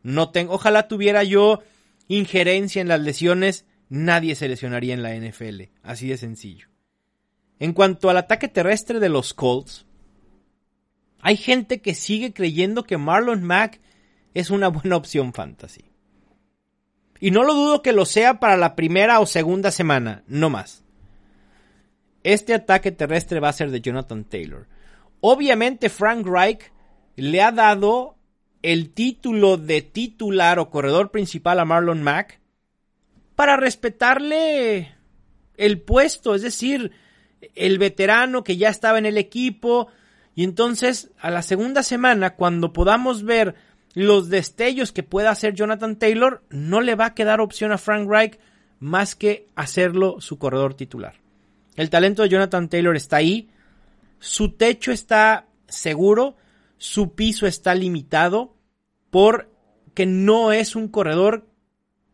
No 0.04 0.30
tengo, 0.30 0.54
ojalá 0.54 0.88
tuviera 0.88 1.24
yo 1.24 1.64
injerencia 2.08 2.82
en 2.82 2.88
las 2.88 3.02
lesiones, 3.02 3.66
nadie 3.90 4.36
se 4.36 4.48
lesionaría 4.48 4.94
en 4.94 5.04
la 5.04 5.16
NFL. 5.16 5.64
Así 5.84 6.08
de 6.08 6.18
sencillo. 6.18 6.68
En 7.60 7.74
cuanto 7.74 8.10
al 8.10 8.18
ataque 8.18 8.48
terrestre 8.48 9.00
de 9.00 9.10
los 9.10 9.34
Colts, 9.34 9.86
hay 11.22 11.38
gente 11.38 11.82
que 11.82 11.96
sigue 11.96 12.34
creyendo 12.34 12.84
que 12.84 12.98
Marlon 12.98 13.44
Mack 13.44 13.80
es 14.34 14.50
una 14.50 14.68
buena 14.68 14.98
opción 14.98 15.34
fantasy. 15.34 15.86
Y 17.20 17.32
no 17.32 17.44
lo 17.44 17.54
dudo 17.54 17.82
que 17.82 17.94
lo 17.94 18.06
sea 18.06 18.40
para 18.40 18.58
la 18.58 18.76
primera 18.76 19.20
o 19.20 19.26
segunda 19.26 19.72
semana, 19.72 20.24
no 20.28 20.50
más. 20.50 20.84
Este 22.24 22.54
ataque 22.54 22.92
terrestre 22.92 23.40
va 23.40 23.50
a 23.50 23.54
ser 23.54 23.72
de 23.72 23.82
Jonathan 23.82 24.26
Taylor. 24.26 24.68
Obviamente 25.22 25.90
Frank 25.90 26.28
Reich 26.28 26.72
le 27.16 27.42
ha 27.42 27.52
dado 27.52 28.15
el 28.66 28.90
título 28.90 29.58
de 29.58 29.84
titular 29.84 30.58
o 30.58 30.72
corredor 30.72 31.12
principal 31.12 31.60
a 31.60 31.66
Marlon 31.66 32.02
Mack 32.02 32.40
para 33.36 33.58
respetarle 33.58 34.96
el 35.56 35.82
puesto, 35.82 36.34
es 36.34 36.42
decir, 36.42 36.92
el 37.54 37.78
veterano 37.78 38.44
que 38.44 38.58
ya 38.58 38.70
estaba 38.70 38.98
en 38.98 39.06
el 39.06 39.20
equipo. 39.20 39.90
Y 40.34 40.44
entonces, 40.44 41.12
a 41.20 41.30
la 41.30 41.44
segunda 41.44 41.84
semana, 41.84 42.36
cuando 42.36 42.74
podamos 42.74 43.22
ver 43.22 43.54
los 43.94 44.30
destellos 44.30 44.92
que 44.92 45.04
pueda 45.04 45.30
hacer 45.30 45.54
Jonathan 45.54 45.98
Taylor, 45.98 46.42
no 46.50 46.82
le 46.82 46.96
va 46.96 47.06
a 47.06 47.14
quedar 47.14 47.42
opción 47.42 47.72
a 47.72 47.78
Frank 47.78 48.10
Reich 48.10 48.40
más 48.80 49.14
que 49.16 49.46
hacerlo 49.54 50.22
su 50.22 50.40
corredor 50.40 50.74
titular. 50.74 51.14
El 51.76 51.92
talento 51.92 52.24
de 52.24 52.30
Jonathan 52.30 52.68
Taylor 52.68 52.96
está 52.96 53.18
ahí, 53.18 53.48
su 54.18 54.54
techo 54.54 54.92
está 54.92 55.46
seguro, 55.68 56.36
su 56.80 57.14
piso 57.14 57.46
está 57.46 57.76
limitado 57.76 58.55
porque 59.16 60.06
no 60.06 60.52
es 60.52 60.76
un 60.76 60.90
corredor 60.90 61.48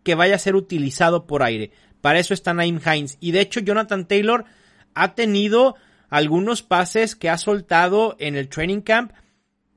que 0.03 0.13
vaya 0.13 0.35
a 0.35 0.37
ser 0.37 0.55
utilizado 0.55 1.25
por 1.25 1.41
aire. 1.41 1.71
Para 1.99 2.19
eso 2.19 2.35
está 2.35 2.53
Naim 2.53 2.79
Hines. 2.79 3.17
Y 3.19 3.31
de 3.31 3.41
hecho, 3.41 3.59
Jonathan 3.59 4.07
Taylor 4.07 4.45
ha 4.93 5.15
tenido 5.15 5.73
algunos 6.11 6.61
pases 6.61 7.15
que 7.15 7.31
ha 7.31 7.39
soltado 7.39 8.15
en 8.19 8.35
el 8.35 8.49
training 8.49 8.81
camp 8.81 9.13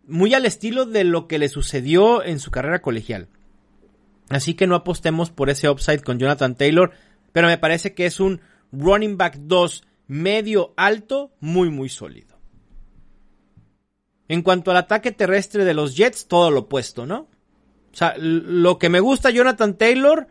muy 0.06 0.34
al 0.34 0.44
estilo 0.44 0.84
de 0.84 1.04
lo 1.04 1.26
que 1.26 1.38
le 1.38 1.48
sucedió 1.48 2.22
en 2.22 2.40
su 2.40 2.50
carrera 2.50 2.82
colegial. 2.82 3.28
Así 4.28 4.52
que 4.52 4.66
no 4.66 4.74
apostemos 4.74 5.30
por 5.30 5.48
ese 5.48 5.70
upside 5.70 6.02
con 6.02 6.18
Jonathan 6.18 6.56
Taylor, 6.56 6.92
pero 7.32 7.48
me 7.48 7.56
parece 7.56 7.94
que 7.94 8.04
es 8.04 8.20
un 8.20 8.42
running 8.70 9.16
back 9.16 9.36
2 9.38 9.82
medio 10.08 10.74
alto 10.76 11.32
muy 11.40 11.70
muy 11.70 11.88
sólido. 11.88 12.33
En 14.28 14.42
cuanto 14.42 14.70
al 14.70 14.78
ataque 14.78 15.12
terrestre 15.12 15.64
de 15.64 15.74
los 15.74 15.96
Jets, 15.96 16.26
todo 16.28 16.50
lo 16.50 16.60
opuesto, 16.60 17.06
¿no? 17.06 17.28
O 17.92 17.96
sea, 17.96 18.14
lo 18.18 18.78
que 18.78 18.88
me 18.88 19.00
gusta 19.00 19.30
Jonathan 19.30 19.76
Taylor, 19.76 20.26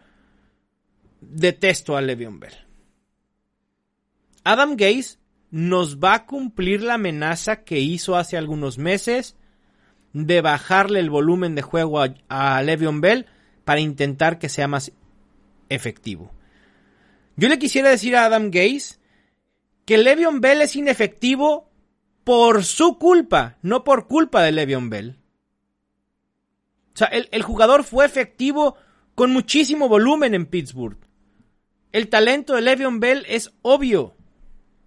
detesto 1.21 1.95
a 1.95 2.01
Le'Veon 2.01 2.39
Bell. 2.39 2.53
Adam 4.43 4.75
Gase 4.75 5.17
nos 5.51 5.99
va 5.99 6.15
a 6.15 6.25
cumplir 6.25 6.81
la 6.81 6.95
amenaza 6.95 7.63
que 7.63 7.79
hizo 7.79 8.15
hace 8.15 8.37
algunos 8.37 8.77
meses 8.77 9.37
de 10.11 10.41
bajarle 10.41 10.99
el 10.99 11.09
volumen 11.09 11.55
de 11.55 11.61
juego 11.61 12.01
a, 12.01 12.13
a 12.27 12.61
Bell 12.63 13.27
para 13.63 13.79
intentar 13.79 14.39
que 14.39 14.49
sea 14.49 14.67
más 14.67 14.91
efectivo. 15.69 16.31
Yo 17.35 17.49
le 17.49 17.59
quisiera 17.59 17.89
decir 17.89 18.15
a 18.15 18.25
Adam 18.25 18.51
Gase 18.51 18.99
que 19.85 19.97
Le'Veon 19.97 20.41
Bell 20.41 20.61
es 20.61 20.75
inefectivo 20.75 21.69
por 22.23 22.63
su 22.63 22.97
culpa, 22.97 23.57
no 23.61 23.83
por 23.83 24.07
culpa 24.07 24.41
de 24.43 24.51
Le'Veon 24.51 24.89
Bell. 24.89 25.19
O 26.93 26.97
sea, 26.97 27.07
el, 27.07 27.41
jugador 27.41 27.83
fue 27.83 28.05
efectivo 28.05 28.75
con 29.15 29.31
muchísimo 29.31 29.89
volumen 29.89 30.35
en 30.35 30.45
Pittsburgh. 30.45 30.97
El 31.91 32.09
talento 32.09 32.53
de 32.53 32.61
Le'Veon 32.61 32.99
Bell 32.99 33.25
es 33.27 33.51
obvio. 33.61 34.15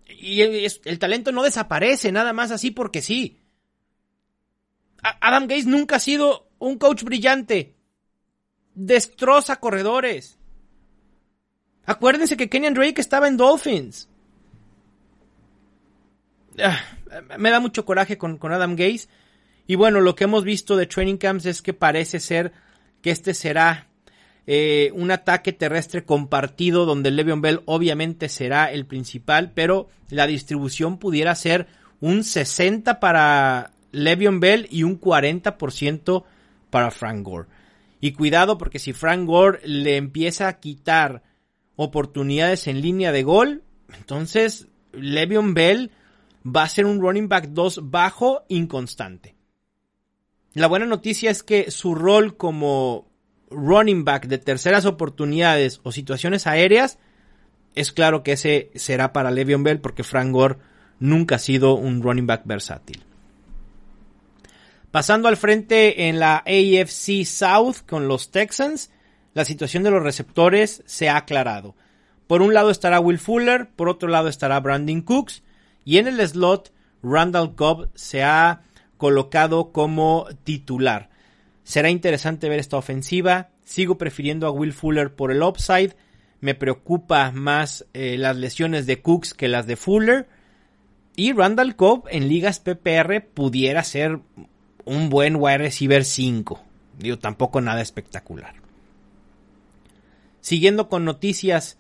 Y 0.07 0.43
el, 0.43 0.73
el, 0.85 0.99
talento 0.99 1.33
no 1.33 1.43
desaparece 1.43 2.13
nada 2.13 2.33
más 2.33 2.53
así 2.53 2.71
porque 2.71 3.03
sí. 3.03 3.41
Adam 5.03 5.45
Gates 5.45 5.67
nunca 5.67 5.97
ha 5.97 6.01
sido 6.01 6.49
un 6.59 6.79
coach 6.79 7.03
brillante. 7.03 7.75
Destroza 8.75 9.57
corredores. 9.57 10.39
Acuérdense 11.85 12.37
que 12.37 12.49
Kenyan 12.49 12.75
Drake 12.75 13.01
estaba 13.01 13.29
en 13.29 13.37
Dolphins. 13.37 14.09
Ah, 16.63 16.81
me 17.39 17.51
da 17.51 17.61
mucho 17.61 17.85
coraje 17.85 18.19
con, 18.19 18.39
con 18.39 18.53
Adam 18.53 18.77
Gaze. 18.77 19.09
Y 19.67 19.75
bueno, 19.75 20.01
lo 20.01 20.15
que 20.15 20.25
hemos 20.25 20.45
visto 20.45 20.77
de 20.77 20.87
Training 20.87 21.17
Camps 21.17 21.47
es 21.47 21.63
que 21.63 21.75
parece 21.75 22.21
ser 22.21 22.53
que 23.03 23.11
este 23.11 23.35
será 23.35 23.89
eh, 24.47 24.93
un 24.95 25.11
ataque 25.11 25.53
terrestre 25.53 26.05
compartido 26.05 26.87
donde 26.87 27.11
Le'Veon 27.11 27.41
Bell 27.41 27.63
obviamente 27.65 28.29
será 28.29 28.71
el 28.71 28.87
principal, 28.87 29.51
pero 29.55 29.89
la 30.09 30.27
distribución 30.29 30.99
pudiera 30.99 31.35
ser 31.35 31.67
un 32.01 32.23
60 32.23 33.01
para 33.01 33.73
Le'Veon 33.91 34.39
Bell 34.39 34.69
y 34.71 34.85
un 34.85 35.01
40% 35.01 36.25
para 36.71 36.93
Frank 36.93 37.25
Gore. 37.25 37.49
Y 38.01 38.13
cuidado 38.13 38.57
porque 38.57 38.79
si 38.79 38.93
Frank 38.93 39.27
Gore 39.27 39.61
le 39.65 39.97
empieza 39.97 40.47
a 40.47 40.61
quitar 40.61 41.23
oportunidades 41.75 42.69
en 42.69 42.81
línea 42.81 43.11
de 43.11 43.25
gol, 43.25 43.63
entonces 43.99 44.69
Le'Veon 44.93 45.55
Bell 45.55 45.91
va 46.47 46.63
a 46.63 46.69
ser 46.69 46.87
un 46.87 47.01
running 47.01 47.29
back 47.29 47.49
2 47.49 47.91
bajo, 47.91 48.45
inconstante. 48.49 49.35
La 50.55 50.69
buena 50.69 50.87
noticia 50.87 51.31
es 51.31 51.43
que 51.43 51.71
su 51.71 51.95
rol 51.95 52.37
como 52.37 53.09
running 53.51 54.05
back 54.05 54.27
de 54.27 54.39
terceras 54.39 54.87
oportunidades 54.87 55.81
o 55.83 55.93
situaciones 55.93 56.47
aéreas 56.47 56.99
es 57.75 57.93
claro 57.93 58.23
que 58.23 58.33
ese 58.33 58.71
será 58.75 59.13
para 59.13 59.31
Le'Veon 59.31 59.63
Bell 59.63 59.81
porque 59.81 60.03
Frank 60.03 60.33
Gore 60.33 60.57
nunca 60.99 61.37
ha 61.37 61.39
sido 61.39 61.75
un 61.75 62.03
running 62.03 62.27
back 62.27 62.43
versátil. 62.45 63.03
Pasando 64.91 65.29
al 65.29 65.37
frente 65.37 66.09
en 66.09 66.19
la 66.19 66.39
AFC 66.39 67.25
South 67.27 67.85
con 67.87 68.09
los 68.09 68.31
Texans, 68.31 68.91
la 69.35 69.45
situación 69.45 69.83
de 69.83 69.91
los 69.91 70.03
receptores 70.03 70.83
se 70.87 71.11
ha 71.11 71.19
aclarado. 71.19 71.75
Por 72.27 72.41
un 72.41 72.55
lado 72.55 72.71
estará 72.71 72.99
Will 72.99 73.19
Fuller, 73.19 73.69
por 73.77 73.91
otro 73.91 74.09
lado 74.09 74.29
estará 74.29 74.59
Brandon 74.61 75.03
Cooks 75.03 75.43
y 75.87 75.99
en 75.99 76.09
el 76.09 76.29
slot, 76.29 76.73
Randall 77.01 77.55
Cobb 77.55 77.91
se 77.95 78.25
ha 78.25 78.63
colocado 78.99 79.71
como 79.71 80.27
titular. 80.43 81.11
Será 81.63 81.91
interesante 81.91 82.49
ver 82.49 82.59
esta 82.59 82.77
ofensiva. 82.77 83.51
Sigo 83.65 83.97
prefiriendo 83.97 84.49
a 84.49 84.51
Will 84.51 84.73
Fuller 84.73 85.15
por 85.15 85.31
el 85.31 85.45
upside. 85.45 85.95
Me 86.41 86.57
preocupa 86.57 87.31
más 87.31 87.87
eh, 87.95 88.19
las 88.19 88.37
lesiones 88.37 88.87
de 88.87 89.01
Cooks 89.01 89.33
que 89.33 89.47
las 89.47 89.69
de 89.69 89.77
Fuller. 89.77 90.29
Y 91.15 91.33
Randall 91.33 91.77
Cobb 91.77 92.09
en 92.11 92.29
ligas 92.29 92.59
PPR 92.59 93.21
pudiera 93.23 93.85
ser 93.85 94.19
un 94.85 95.09
buen 95.09 95.37
wide 95.37 95.59
receiver 95.59 96.05
5. 96.05 96.61
Digo, 96.99 97.17
tampoco 97.21 97.61
nada 97.61 97.81
espectacular. 97.81 98.55
Siguiendo 100.41 100.89
con 100.89 101.05
noticias 101.05 101.79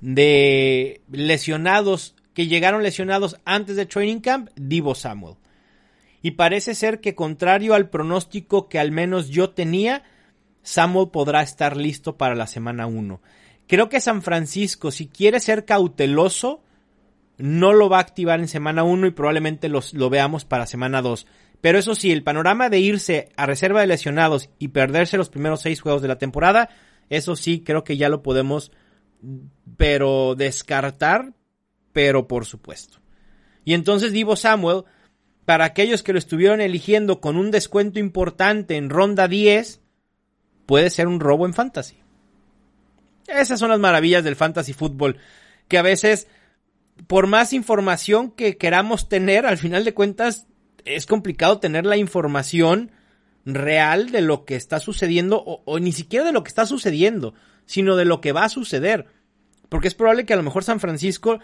de 0.00 1.02
lesionados 1.12 2.13
que 2.34 2.46
llegaron 2.46 2.82
lesionados 2.82 3.36
antes 3.44 3.76
de 3.76 3.86
Training 3.86 4.20
Camp, 4.20 4.50
Divo 4.56 4.94
Samuel. 4.94 5.36
Y 6.20 6.32
parece 6.32 6.74
ser 6.74 7.00
que 7.00 7.14
contrario 7.14 7.74
al 7.74 7.88
pronóstico 7.88 8.68
que 8.68 8.78
al 8.78 8.90
menos 8.90 9.28
yo 9.28 9.50
tenía, 9.50 10.02
Samuel 10.62 11.10
podrá 11.10 11.42
estar 11.42 11.76
listo 11.76 12.16
para 12.16 12.34
la 12.34 12.46
semana 12.46 12.86
1. 12.86 13.20
Creo 13.66 13.88
que 13.88 14.00
San 14.00 14.22
Francisco, 14.22 14.90
si 14.90 15.06
quiere 15.06 15.40
ser 15.40 15.64
cauteloso, 15.64 16.62
no 17.36 17.72
lo 17.72 17.88
va 17.88 17.98
a 17.98 18.02
activar 18.02 18.40
en 18.40 18.48
semana 18.48 18.84
1 18.84 19.06
y 19.06 19.10
probablemente 19.10 19.68
los, 19.68 19.94
lo 19.94 20.10
veamos 20.10 20.44
para 20.44 20.66
semana 20.66 21.02
2. 21.02 21.26
Pero 21.60 21.78
eso 21.78 21.94
sí, 21.94 22.12
el 22.12 22.22
panorama 22.22 22.68
de 22.68 22.78
irse 22.78 23.30
a 23.36 23.46
reserva 23.46 23.80
de 23.80 23.86
lesionados 23.86 24.50
y 24.58 24.68
perderse 24.68 25.16
los 25.16 25.30
primeros 25.30 25.62
seis 25.62 25.80
juegos 25.80 26.02
de 26.02 26.08
la 26.08 26.18
temporada, 26.18 26.68
eso 27.08 27.36
sí 27.36 27.60
creo 27.60 27.84
que 27.84 27.96
ya 27.96 28.08
lo 28.08 28.22
podemos 28.22 28.70
pero 29.76 30.34
descartar 30.34 31.32
pero 31.94 32.28
por 32.28 32.44
supuesto. 32.44 32.98
Y 33.64 33.72
entonces 33.72 34.12
Divo 34.12 34.36
Samuel, 34.36 34.84
para 35.46 35.64
aquellos 35.64 36.02
que 36.02 36.12
lo 36.12 36.18
estuvieron 36.18 36.60
eligiendo 36.60 37.22
con 37.22 37.38
un 37.38 37.50
descuento 37.50 37.98
importante 37.98 38.76
en 38.76 38.90
ronda 38.90 39.28
10, 39.28 39.80
puede 40.66 40.90
ser 40.90 41.06
un 41.06 41.20
robo 41.20 41.46
en 41.46 41.54
fantasy. 41.54 41.96
Esas 43.26 43.58
son 43.58 43.70
las 43.70 43.78
maravillas 43.78 44.24
del 44.24 44.36
fantasy 44.36 44.74
fútbol, 44.74 45.16
que 45.68 45.78
a 45.78 45.82
veces, 45.82 46.26
por 47.06 47.26
más 47.26 47.54
información 47.54 48.30
que 48.32 48.58
queramos 48.58 49.08
tener, 49.08 49.46
al 49.46 49.56
final 49.56 49.84
de 49.84 49.94
cuentas, 49.94 50.46
es 50.84 51.06
complicado 51.06 51.58
tener 51.60 51.86
la 51.86 51.96
información 51.96 52.90
real 53.46 54.10
de 54.10 54.20
lo 54.20 54.44
que 54.44 54.56
está 54.56 54.80
sucediendo, 54.80 55.42
o, 55.46 55.62
o 55.64 55.78
ni 55.78 55.92
siquiera 55.92 56.24
de 56.26 56.32
lo 56.32 56.42
que 56.42 56.48
está 56.48 56.66
sucediendo, 56.66 57.34
sino 57.66 57.96
de 57.96 58.04
lo 58.04 58.20
que 58.20 58.32
va 58.32 58.44
a 58.44 58.50
suceder. 58.50 59.06
Porque 59.68 59.88
es 59.88 59.94
probable 59.94 60.26
que 60.26 60.34
a 60.34 60.36
lo 60.36 60.42
mejor 60.42 60.64
San 60.64 60.80
Francisco 60.80 61.38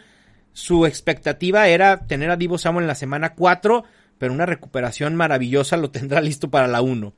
su 0.52 0.86
expectativa 0.86 1.68
era 1.68 2.06
tener 2.06 2.30
a 2.30 2.36
Divo 2.36 2.58
Samuel 2.58 2.84
en 2.84 2.88
la 2.88 2.94
semana 2.94 3.34
4, 3.34 3.84
pero 4.18 4.32
una 4.32 4.46
recuperación 4.46 5.14
maravillosa 5.14 5.76
lo 5.76 5.90
tendrá 5.90 6.20
listo 6.20 6.50
para 6.50 6.66
la 6.66 6.82
1. 6.82 7.12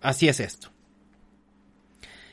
Así 0.00 0.28
es 0.28 0.40
esto. 0.40 0.70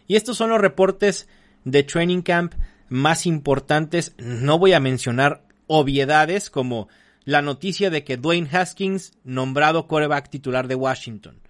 Y 0.07 0.15
estos 0.15 0.37
son 0.37 0.49
los 0.49 0.61
reportes 0.61 1.27
de 1.65 1.83
Training 1.83 2.21
Camp 2.21 2.53
más 2.89 3.25
importantes. 3.25 4.15
No 4.17 4.57
voy 4.57 4.73
a 4.73 4.79
mencionar 4.79 5.43
obviedades 5.67 6.49
como 6.49 6.87
la 7.25 7.41
noticia 7.41 7.89
de 7.89 8.03
que 8.03 8.17
Dwayne 8.17 8.49
Haskins 8.51 9.13
nombrado 9.23 9.87
coreback 9.87 10.29
titular 10.29 10.67
de 10.67 10.75
Washington. 10.75 11.41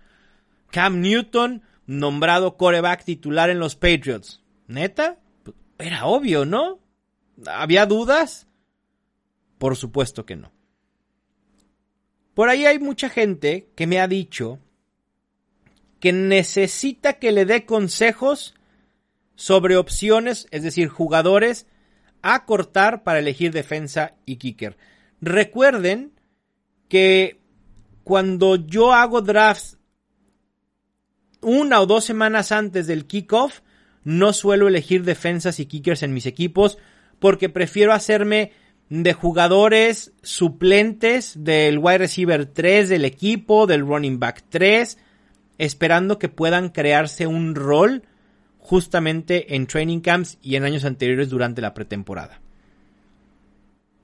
Cam 0.71 0.99
Newton 0.99 1.63
nombrado 1.85 2.57
coreback 2.57 3.05
titular 3.05 3.49
en 3.49 3.59
los 3.59 3.75
Patriots. 3.75 4.43
¿Neta? 4.67 5.19
Era 5.77 6.05
obvio, 6.05 6.45
¿no? 6.45 6.79
¿Había 7.47 7.85
dudas? 7.85 8.48
Por 9.59 9.75
supuesto 9.75 10.25
que 10.25 10.35
no. 10.35 10.51
Por 12.33 12.49
ahí 12.49 12.65
hay 12.65 12.79
mucha 12.79 13.09
gente 13.09 13.69
que 13.75 13.85
me 13.85 13.99
ha 13.99 14.07
dicho 14.07 14.57
que 15.99 16.13
necesita 16.13 17.13
que 17.13 17.31
le 17.31 17.45
dé 17.45 17.65
consejos 17.65 18.55
sobre 19.35 19.77
opciones, 19.77 20.47
es 20.51 20.63
decir, 20.63 20.87
jugadores 20.87 21.67
a 22.21 22.45
cortar 22.45 23.03
para 23.03 23.19
elegir 23.19 23.51
defensa 23.51 24.15
y 24.25 24.37
kicker. 24.37 24.77
Recuerden 25.21 26.13
que 26.87 27.39
cuando 28.03 28.55
yo 28.55 28.93
hago 28.93 29.21
drafts 29.21 29.77
una 31.41 31.81
o 31.81 31.85
dos 31.85 32.05
semanas 32.05 32.51
antes 32.51 32.87
del 32.87 33.05
kickoff, 33.05 33.61
no 34.03 34.33
suelo 34.33 34.67
elegir 34.67 35.03
defensas 35.03 35.59
y 35.59 35.65
kickers 35.65 36.03
en 36.03 36.13
mis 36.13 36.25
equipos 36.25 36.77
porque 37.19 37.49
prefiero 37.49 37.93
hacerme 37.93 38.53
de 38.89 39.13
jugadores 39.13 40.13
suplentes 40.23 41.33
del 41.43 41.77
wide 41.77 41.99
receiver 41.99 42.45
3 42.47 42.89
del 42.89 43.05
equipo, 43.05 43.67
del 43.67 43.81
running 43.81 44.19
back 44.19 44.43
3, 44.49 44.97
esperando 45.59 46.17
que 46.17 46.29
puedan 46.29 46.69
crearse 46.69 47.27
un 47.27 47.53
rol 47.53 48.03
justamente 48.57 49.55
en 49.55 49.67
training 49.67 49.99
camps 49.99 50.37
y 50.41 50.55
en 50.55 50.63
años 50.63 50.85
anteriores 50.85 51.29
durante 51.29 51.61
la 51.61 51.73
pretemporada. 51.73 52.41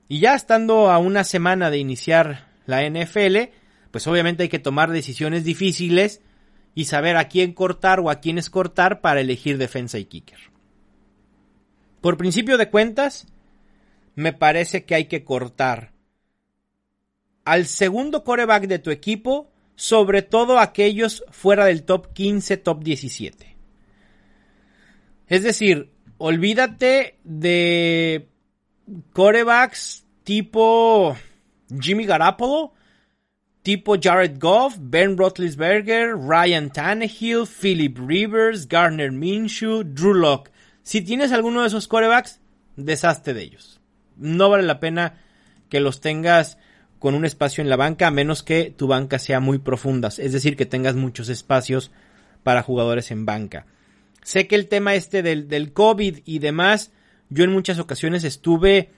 Y 0.08 0.20
ya 0.20 0.34
estando 0.34 0.90
a 0.90 0.98
una 0.98 1.24
semana 1.24 1.70
de 1.70 1.78
iniciar 1.78 2.46
la 2.66 2.88
NFL, 2.88 3.50
pues 3.90 4.06
obviamente 4.06 4.44
hay 4.44 4.48
que 4.48 4.60
tomar 4.60 4.90
decisiones 4.90 5.44
difíciles 5.44 6.20
y 6.74 6.84
saber 6.84 7.16
a 7.16 7.28
quién 7.28 7.54
cortar 7.54 7.98
o 8.00 8.10
a 8.10 8.20
quiénes 8.20 8.50
cortar 8.50 9.00
para 9.00 9.20
elegir 9.20 9.58
defensa 9.58 9.98
y 9.98 10.04
kicker. 10.04 10.38
Por 12.00 12.16
principio 12.16 12.56
de 12.56 12.70
cuentas, 12.70 13.26
me 14.16 14.32
parece 14.32 14.84
que 14.84 14.96
hay 14.96 15.04
que 15.04 15.22
cortar 15.22 15.92
al 17.44 17.66
segundo 17.66 18.24
coreback 18.24 18.66
de 18.66 18.80
tu 18.80 18.90
equipo, 18.90 19.52
sobre 19.76 20.22
todo 20.22 20.58
aquellos 20.58 21.22
fuera 21.30 21.66
del 21.66 21.84
top 21.84 22.12
15, 22.12 22.56
top 22.56 22.82
17. 22.82 23.56
Es 25.28 25.42
decir, 25.44 25.92
olvídate 26.18 27.18
de 27.22 28.28
corebacks 29.12 30.04
tipo 30.24 31.16
Jimmy 31.80 32.06
Garoppolo, 32.06 32.72
tipo 33.62 33.96
Jared 34.00 34.38
Goff, 34.40 34.76
Ben 34.80 35.16
Roethlisberger, 35.16 36.16
Ryan 36.16 36.70
Tannehill, 36.70 37.46
Philip 37.46 37.98
Rivers, 37.98 38.66
Garner 38.66 39.12
Minshew, 39.12 39.84
Drew 39.84 40.14
Locke. 40.14 40.50
Si 40.82 41.02
tienes 41.02 41.32
alguno 41.32 41.60
de 41.60 41.68
esos 41.68 41.86
corebacks, 41.86 42.40
deshazte 42.76 43.34
de 43.34 43.42
ellos. 43.42 43.80
No 44.16 44.48
vale 44.50 44.64
la 44.64 44.80
pena 44.80 45.14
que 45.68 45.80
los 45.80 46.00
tengas 46.00 46.58
con 46.98 47.14
un 47.14 47.24
espacio 47.24 47.62
en 47.62 47.68
la 47.68 47.76
banca 47.76 48.06
a 48.06 48.10
menos 48.10 48.42
que 48.42 48.72
tu 48.76 48.86
banca 48.86 49.18
sea 49.18 49.40
muy 49.40 49.58
profunda, 49.58 50.08
es 50.08 50.32
decir, 50.32 50.56
que 50.56 50.66
tengas 50.66 50.94
muchos 50.94 51.28
espacios 51.28 51.90
para 52.42 52.62
jugadores 52.62 53.10
en 53.10 53.26
banca. 53.26 53.66
Sé 54.22 54.46
que 54.46 54.56
el 54.56 54.68
tema 54.68 54.94
este 54.94 55.22
del, 55.22 55.48
del 55.48 55.72
COVID 55.72 56.20
y 56.24 56.38
demás, 56.38 56.92
yo 57.28 57.44
en 57.44 57.52
muchas 57.52 57.78
ocasiones 57.78 58.24
estuve 58.24 58.90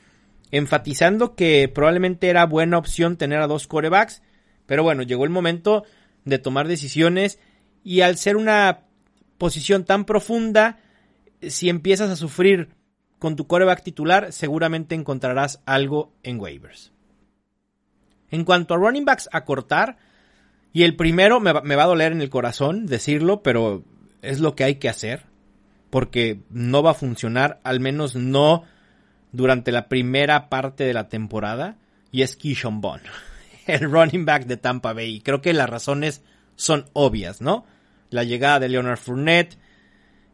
enfatizando 0.50 1.34
que 1.34 1.68
probablemente 1.68 2.28
era 2.28 2.46
buena 2.46 2.78
opción 2.78 3.16
tener 3.16 3.40
a 3.40 3.46
dos 3.46 3.66
corebacks, 3.66 4.22
pero 4.66 4.82
bueno, 4.82 5.02
llegó 5.02 5.24
el 5.24 5.30
momento 5.30 5.84
de 6.24 6.38
tomar 6.38 6.68
decisiones 6.68 7.38
y 7.84 8.00
al 8.02 8.16
ser 8.16 8.36
una 8.36 8.80
posición 9.38 9.84
tan 9.84 10.04
profunda, 10.04 10.78
si 11.42 11.68
empiezas 11.68 12.10
a 12.10 12.16
sufrir 12.16 12.70
con 13.18 13.36
tu 13.36 13.46
coreback 13.46 13.82
titular, 13.82 14.32
seguramente 14.32 14.94
encontrarás 14.94 15.60
algo 15.66 16.12
en 16.22 16.40
waivers. 16.40 16.92
En 18.30 18.44
cuanto 18.44 18.74
a 18.74 18.76
running 18.76 19.04
backs 19.04 19.28
a 19.32 19.44
cortar, 19.44 19.96
y 20.72 20.84
el 20.84 20.96
primero 20.96 21.40
me 21.40 21.52
va, 21.52 21.82
a 21.82 21.86
doler 21.86 22.12
en 22.12 22.20
el 22.20 22.30
corazón 22.30 22.86
decirlo, 22.86 23.42
pero 23.42 23.82
es 24.22 24.40
lo 24.40 24.54
que 24.54 24.64
hay 24.64 24.76
que 24.76 24.88
hacer, 24.88 25.24
porque 25.90 26.40
no 26.50 26.82
va 26.82 26.92
a 26.92 26.94
funcionar, 26.94 27.60
al 27.64 27.80
menos 27.80 28.14
no 28.14 28.64
durante 29.32 29.72
la 29.72 29.88
primera 29.88 30.48
parte 30.48 30.84
de 30.84 30.94
la 30.94 31.08
temporada, 31.08 31.78
y 32.12 32.22
es 32.22 32.36
Keyshawn 32.36 32.80
Bond, 32.80 33.02
el 33.66 33.90
running 33.90 34.24
back 34.24 34.46
de 34.46 34.56
Tampa 34.56 34.92
Bay. 34.92 35.16
Y 35.16 35.20
creo 35.20 35.40
que 35.40 35.52
las 35.52 35.68
razones 35.68 36.22
son 36.56 36.86
obvias, 36.92 37.40
¿no? 37.40 37.64
La 38.10 38.24
llegada 38.24 38.60
de 38.60 38.68
Leonard 38.68 38.98
Fournette, 38.98 39.58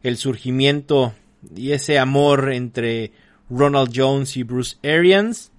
el 0.03 0.17
surgimiento 0.17 1.13
y 1.55 1.71
ese 1.71 1.99
amor 1.99 2.51
entre 2.53 3.11
Ronald 3.49 3.91
Jones 3.93 4.37
y 4.37 4.43
Bruce 4.43 4.77
Arians, 4.83 5.51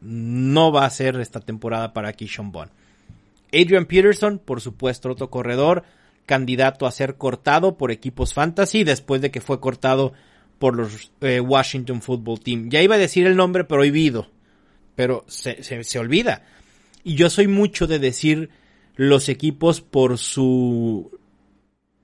no 0.00 0.72
va 0.72 0.84
a 0.84 0.90
ser 0.90 1.20
esta 1.20 1.40
temporada 1.40 1.92
para 1.92 2.12
Keyshawn 2.12 2.52
Bond. 2.52 2.70
Adrian 3.52 3.86
Peterson, 3.86 4.38
por 4.38 4.60
supuesto, 4.60 5.10
otro 5.10 5.30
corredor, 5.30 5.84
candidato 6.26 6.86
a 6.86 6.92
ser 6.92 7.16
cortado 7.16 7.76
por 7.76 7.90
equipos 7.90 8.32
fantasy 8.32 8.84
después 8.84 9.20
de 9.20 9.30
que 9.30 9.40
fue 9.40 9.60
cortado 9.60 10.12
por 10.58 10.76
los 10.76 11.10
eh, 11.20 11.40
Washington 11.40 12.02
Football 12.02 12.40
Team. 12.40 12.70
Ya 12.70 12.82
iba 12.82 12.94
a 12.94 12.98
decir 12.98 13.26
el 13.26 13.36
nombre 13.36 13.64
prohibido, 13.64 14.28
pero 14.94 15.24
se, 15.26 15.62
se, 15.62 15.82
se 15.84 15.98
olvida. 15.98 16.44
Y 17.02 17.14
yo 17.14 17.30
soy 17.30 17.48
mucho 17.48 17.86
de 17.86 17.98
decir 17.98 18.50
los 18.94 19.28
equipos 19.28 19.80
por 19.80 20.18
su 20.18 21.18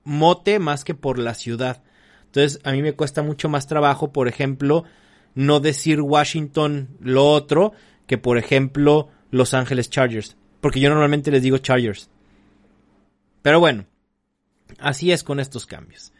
mote 0.03 0.59
más 0.59 0.83
que 0.83 0.95
por 0.95 1.19
la 1.19 1.33
ciudad. 1.33 1.83
Entonces 2.37 2.61
a 2.63 2.71
mí 2.71 2.83
me 2.83 2.93
cuesta 2.93 3.23
mucho 3.23 3.49
más 3.49 3.65
trabajo, 3.65 4.13
por 4.13 4.27
ejemplo, 4.27 4.83
no 5.33 5.59
decir 5.59 6.01
Washington 6.01 6.87
lo 6.99 7.27
otro 7.31 7.73
que 8.05 8.19
por 8.19 8.37
ejemplo 8.37 9.09
Los 9.31 9.55
Ángeles 9.55 9.89
Chargers, 9.89 10.37
porque 10.61 10.79
yo 10.79 10.89
normalmente 10.89 11.31
les 11.31 11.41
digo 11.41 11.57
Chargers. 11.57 12.11
Pero 13.41 13.59
bueno, 13.59 13.87
así 14.77 15.11
es 15.11 15.23
con 15.23 15.39
estos 15.39 15.65
cambios. 15.65 16.13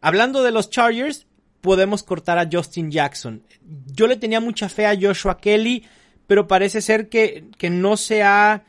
Hablando 0.00 0.44
de 0.44 0.52
los 0.52 0.70
Chargers, 0.70 1.26
podemos 1.60 2.04
cortar 2.04 2.38
a 2.38 2.48
Justin 2.50 2.92
Jackson. 2.92 3.42
Yo 3.86 4.06
le 4.06 4.14
tenía 4.14 4.38
mucha 4.38 4.68
fe 4.68 4.86
a 4.86 4.96
Joshua 4.96 5.38
Kelly, 5.40 5.84
pero 6.28 6.46
parece 6.46 6.82
ser 6.82 7.08
que, 7.08 7.46
que 7.58 7.68
no 7.68 7.96
se 7.96 8.22
ha 8.22 8.62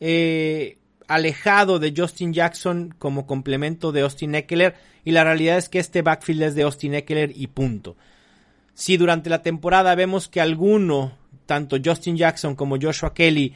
eh, 0.00 0.76
alejado 1.08 1.78
de 1.78 1.92
Justin 1.96 2.32
Jackson 2.32 2.94
como 2.98 3.26
complemento 3.26 3.92
de 3.92 4.02
Austin 4.02 4.34
Eckler 4.34 4.74
y 5.04 5.12
la 5.12 5.24
realidad 5.24 5.58
es 5.58 5.68
que 5.68 5.78
este 5.78 6.02
backfield 6.02 6.42
es 6.42 6.54
de 6.54 6.62
Austin 6.62 6.94
Eckler 6.94 7.32
y 7.34 7.46
punto 7.48 7.96
si 8.76 8.98
durante 8.98 9.30
la 9.30 9.40
temporada 9.40 9.94
vemos 9.94 10.28
que 10.28 10.42
alguno, 10.42 11.16
tanto 11.46 11.78
Justin 11.82 12.18
Jackson 12.18 12.54
como 12.54 12.76
Joshua 12.78 13.14
Kelly, 13.14 13.54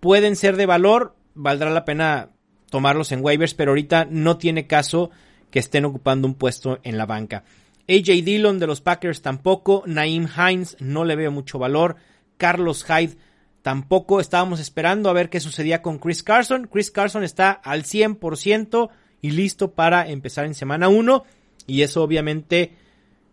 pueden 0.00 0.36
ser 0.36 0.56
de 0.56 0.66
valor, 0.66 1.16
valdrá 1.34 1.70
la 1.70 1.86
pena 1.86 2.28
tomarlos 2.68 3.10
en 3.12 3.24
waivers, 3.24 3.54
pero 3.54 3.70
ahorita 3.70 4.06
no 4.10 4.36
tiene 4.36 4.66
caso 4.66 5.10
que 5.50 5.60
estén 5.60 5.86
ocupando 5.86 6.28
un 6.28 6.34
puesto 6.34 6.78
en 6.82 6.98
la 6.98 7.06
banca. 7.06 7.44
AJ 7.88 8.22
Dillon 8.22 8.58
de 8.58 8.66
los 8.66 8.82
Packers 8.82 9.22
tampoco, 9.22 9.82
Naim 9.86 10.28
Hines 10.28 10.76
no 10.78 11.06
le 11.06 11.16
veo 11.16 11.30
mucho 11.30 11.58
valor, 11.58 11.96
Carlos 12.36 12.84
Hyde 12.84 13.16
tampoco, 13.62 14.20
estábamos 14.20 14.60
esperando 14.60 15.08
a 15.08 15.12
ver 15.12 15.30
qué 15.30 15.40
sucedía 15.40 15.82
con 15.82 15.98
Chris 15.98 16.22
Carson, 16.22 16.68
Chris 16.70 16.90
Carson 16.90 17.24
está 17.24 17.50
al 17.50 17.84
100% 17.84 18.90
y 19.20 19.30
listo 19.30 19.72
para 19.72 20.08
empezar 20.08 20.44
en 20.44 20.54
semana 20.54 20.88
1 20.88 21.24
y 21.66 21.82
eso 21.82 22.02
obviamente 22.02 22.72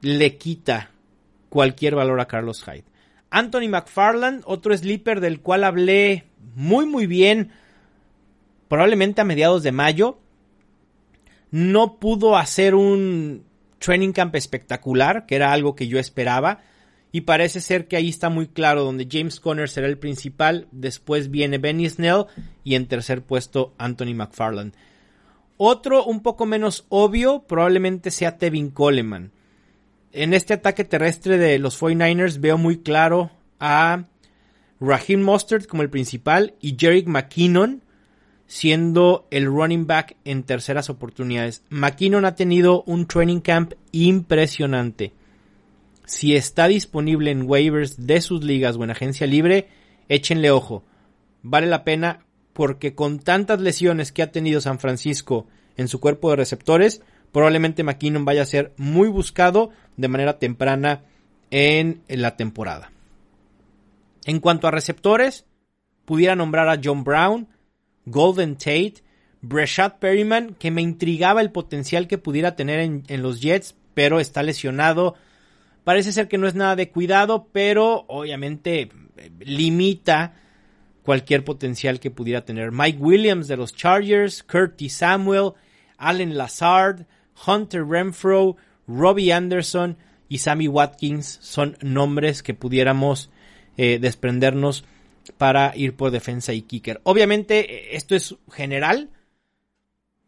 le 0.02 0.38
quita 0.38 0.92
cualquier 1.50 1.96
valor 1.96 2.22
a 2.22 2.28
Carlos 2.28 2.64
Hyde. 2.64 2.86
Anthony 3.32 3.68
McFarland, 3.70 4.44
otro 4.46 4.76
sleeper 4.76 5.20
del 5.20 5.42
cual 5.42 5.64
hablé 5.64 6.26
muy 6.56 6.86
muy 6.86 7.08
bien, 7.08 7.52
probablemente 8.68 9.22
a 9.22 9.26
mediados 9.26 9.64
de 9.64 9.72
mayo, 9.72 10.20
no 11.52 12.00
pudo 12.00 12.38
hacer 12.38 12.76
un 12.76 13.46
training 13.80 14.12
camp 14.12 14.36
espectacular, 14.36 15.26
que 15.26 15.36
era 15.36 15.52
algo 15.52 15.76
que 15.76 15.88
yo 15.88 16.00
esperaba, 16.00 16.62
y 17.12 17.22
parece 17.22 17.62
ser 17.62 17.88
que 17.88 17.96
ahí 17.98 18.10
está 18.10 18.30
muy 18.30 18.48
claro 18.48 18.84
donde 18.84 19.08
James 19.10 19.40
Conner 19.40 19.70
será 19.70 19.88
el 19.88 19.98
principal, 19.98 20.68
después 20.72 21.32
viene 21.32 21.58
Benny 21.58 21.90
Snell 21.90 22.26
y 22.64 22.76
en 22.76 22.88
tercer 22.88 23.24
puesto 23.24 23.74
Anthony 23.78 24.14
McFarland. 24.14 24.74
Otro 25.58 26.06
un 26.06 26.22
poco 26.22 26.46
menos 26.46 26.86
obvio 26.90 27.44
probablemente 27.48 28.12
sea 28.12 28.38
Tevin 28.38 28.70
Coleman 28.70 29.32
en 30.12 30.34
este 30.34 30.54
ataque 30.54 30.84
terrestre 30.84 31.38
de 31.38 31.60
los 31.60 31.80
49ers 31.80 32.40
veo 32.40 32.58
muy 32.58 32.80
claro 32.80 33.32
a 33.60 34.06
Raheem 34.80 35.22
Mustard 35.22 35.66
como 35.66 35.84
el 35.84 35.90
principal 35.90 36.56
y 36.62 36.76
Jerick 36.80 37.08
McKinnon 37.08 37.84
siendo 38.48 39.28
el 39.30 39.46
running 39.46 39.86
back 39.86 40.16
en 40.26 40.44
terceras 40.44 40.90
oportunidades. 40.90 41.64
McKinnon 41.70 42.26
ha 42.26 42.34
tenido 42.34 42.82
un 42.88 43.06
training 43.06 43.42
camp 43.42 43.74
impresionante. 43.92 45.14
Si 46.10 46.36
está 46.36 46.68
disponible 46.68 47.30
en 47.30 47.48
waivers 47.48 48.08
de 48.08 48.20
sus 48.22 48.44
ligas 48.44 48.76
o 48.76 48.84
en 48.84 48.90
agencia 48.90 49.28
libre, 49.28 49.68
échenle 50.08 50.50
ojo. 50.50 50.84
Vale 51.44 51.68
la 51.68 51.84
pena 51.84 52.26
porque 52.54 52.96
con 52.96 53.20
tantas 53.20 53.62
lesiones 53.62 54.12
que 54.12 54.24
ha 54.24 54.32
tenido 54.32 54.60
San 54.60 54.80
Francisco 54.80 55.46
en 55.78 55.88
su 55.88 56.00
cuerpo 56.00 56.32
de 56.32 56.38
receptores, 56.38 57.04
probablemente 57.32 57.84
McKinnon 57.84 58.26
vaya 58.26 58.42
a 58.42 58.48
ser 58.48 58.74
muy 58.76 59.08
buscado 59.08 59.70
de 59.98 60.08
manera 60.08 60.40
temprana 60.40 61.04
en 61.52 62.02
la 62.08 62.36
temporada. 62.36 62.92
En 64.26 64.40
cuanto 64.40 64.68
a 64.68 64.72
receptores, 64.72 65.46
pudiera 66.06 66.36
nombrar 66.36 66.70
a 66.70 66.82
John 66.84 67.04
Brown, 67.04 67.48
Golden 68.08 68.56
Tate, 68.56 69.04
Breshad 69.42 70.00
Perryman, 70.00 70.56
que 70.56 70.72
me 70.72 70.82
intrigaba 70.82 71.42
el 71.42 71.52
potencial 71.52 72.08
que 72.08 72.18
pudiera 72.18 72.56
tener 72.56 72.80
en, 72.80 73.04
en, 73.10 73.22
los 73.22 73.42
Jets, 73.42 73.76
pero 73.94 74.20
está 74.20 74.42
lesionado. 74.42 75.14
Parece 75.90 76.12
ser 76.12 76.28
que 76.28 76.38
no 76.38 76.46
es 76.46 76.54
nada 76.54 76.76
de 76.76 76.92
cuidado, 76.92 77.48
pero 77.52 78.06
obviamente 78.10 78.92
eh, 79.18 79.32
limita 79.40 80.36
cualquier 81.02 81.44
potencial 81.44 82.00
que 82.00 82.12
pudiera 82.12 82.46
tener. 82.46 82.72
Mike 82.72 83.00
Williams 83.00 83.48
de 83.48 83.58
los 83.58 83.74
Chargers, 83.74 84.44
Curtis 84.44 84.94
Samuel, 84.94 85.54
Allen 85.98 86.38
Lazard, 86.38 87.08
Hunter 87.44 87.84
Renfro, 87.88 88.56
Robbie 88.88 89.34
Anderson 89.34 89.98
y 90.28 90.38
Sammy 90.38 90.68
Watkins 90.68 91.40
son 91.42 91.76
nombres 91.82 92.44
que 92.44 92.54
pudiéramos 92.54 93.32
eh, 93.76 93.98
desprendernos 94.00 94.86
para 95.40 95.76
ir 95.76 95.96
por 95.96 96.12
defensa 96.12 96.54
y 96.54 96.62
kicker. 96.62 97.02
Obviamente 97.02 97.96
esto 97.96 98.16
es 98.16 98.36
general, 98.52 99.10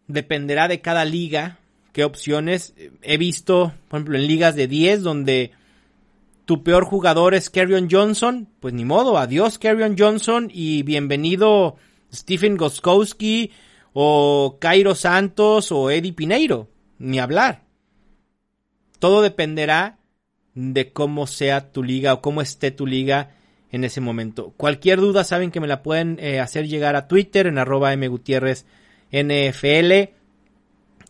dependerá 0.07 0.67
de 0.67 0.81
cada 0.81 1.05
liga 1.05 1.59
qué 1.91 2.03
opciones. 2.03 2.73
He 3.01 3.17
visto, 3.17 3.73
por 3.87 3.99
ejemplo, 3.99 4.17
en 4.17 4.27
ligas 4.27 4.55
de 4.55 4.67
10 4.67 5.03
donde 5.03 5.51
tu 6.45 6.63
peor 6.63 6.85
jugador 6.85 7.33
es 7.33 7.49
Kerryon 7.49 7.87
Johnson, 7.89 8.47
pues 8.59 8.73
ni 8.73 8.85
modo, 8.85 9.17
adiós 9.17 9.57
Kerryon 9.57 9.95
Johnson 9.97 10.49
y 10.51 10.83
bienvenido 10.83 11.77
Stephen 12.13 12.57
Goskowski 12.57 13.51
o 13.93 14.57
Cairo 14.59 14.95
Santos 14.95 15.71
o 15.71 15.89
Eddie 15.89 16.13
Pineiro, 16.13 16.69
ni 16.97 17.19
hablar. 17.19 17.63
Todo 18.99 19.21
dependerá 19.21 19.99
de 20.53 20.91
cómo 20.91 21.27
sea 21.27 21.71
tu 21.71 21.83
liga 21.83 22.13
o 22.13 22.21
cómo 22.21 22.41
esté 22.41 22.71
tu 22.71 22.85
liga 22.85 23.35
en 23.71 23.83
ese 23.83 24.01
momento. 24.01 24.53
Cualquier 24.57 24.99
duda 24.99 25.23
saben 25.23 25.51
que 25.51 25.59
me 25.59 25.67
la 25.67 25.81
pueden 25.81 26.17
eh, 26.19 26.39
hacer 26.39 26.67
llegar 26.67 26.95
a 26.95 27.07
Twitter 27.07 27.47
en 27.47 27.57
arroba 27.57 27.95
mgutierrez 27.95 28.65
NFL. 29.11 30.11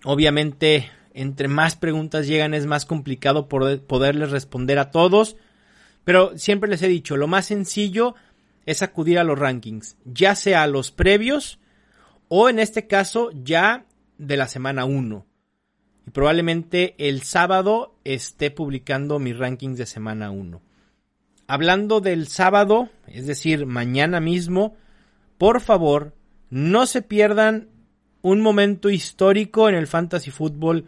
Obviamente, 0.03 0.89
entre 1.13 1.47
más 1.47 1.75
preguntas 1.75 2.27
llegan 2.27 2.53
es 2.53 2.65
más 2.65 2.85
complicado 2.85 3.47
poderles 3.47 4.31
responder 4.31 4.79
a 4.79 4.91
todos. 4.91 5.37
Pero 6.03 6.37
siempre 6.37 6.69
les 6.69 6.81
he 6.81 6.87
dicho, 6.87 7.17
lo 7.17 7.27
más 7.27 7.45
sencillo 7.45 8.15
es 8.65 8.81
acudir 8.81 9.19
a 9.19 9.23
los 9.23 9.37
rankings, 9.37 9.97
ya 10.05 10.35
sea 10.35 10.63
a 10.63 10.67
los 10.67 10.91
previos 10.91 11.59
o 12.27 12.49
en 12.49 12.59
este 12.59 12.87
caso 12.87 13.29
ya 13.33 13.85
de 14.17 14.37
la 14.37 14.47
semana 14.47 14.85
1. 14.85 15.25
Y 16.07 16.09
probablemente 16.11 16.95
el 16.97 17.21
sábado 17.21 17.95
esté 18.03 18.49
publicando 18.49 19.19
mis 19.19 19.37
rankings 19.37 19.77
de 19.77 19.85
semana 19.85 20.31
1. 20.31 20.61
Hablando 21.47 21.99
del 21.99 22.27
sábado, 22.27 22.89
es 23.07 23.27
decir, 23.27 23.65
mañana 23.65 24.19
mismo, 24.19 24.75
por 25.37 25.59
favor, 25.59 26.15
no 26.49 26.85
se 26.85 27.01
pierdan 27.01 27.67
un 28.21 28.41
momento 28.41 28.89
histórico 28.89 29.69
en 29.69 29.75
el 29.75 29.87
fantasy 29.87 30.31
fútbol 30.31 30.85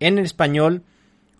en 0.00 0.18
español 0.18 0.82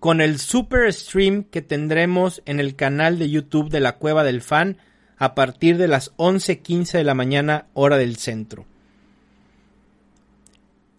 con 0.01 0.21
el 0.21 0.39
super 0.39 0.93
stream 0.93 1.45
que 1.45 1.63
tendremos 1.63 2.43
en 2.47 2.61
el 2.61 2.77
canal 2.77 3.19
de 3.19 3.31
YouTube 3.31 3.71
de 3.71 3.81
la 3.81 3.97
Cueva 3.97 4.25
del 4.25 4.43
Fan 4.43 4.79
a 5.19 5.35
partir 5.35 5.79
de 5.79 5.89
las 5.89 6.13
11:15 6.17 6.99
de 6.99 7.05
la 7.05 7.15
mañana 7.15 7.67
hora 7.73 7.97
del 7.97 8.17
centro. 8.17 8.67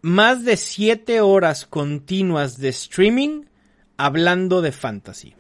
Más 0.02 0.44
de 0.44 0.58
7 0.58 1.22
horas 1.22 1.66
continuas 1.66 2.58
de 2.58 2.70
streaming 2.70 3.46
hablando 3.98 4.62
de 4.62 4.72
fantasy. 4.72 5.36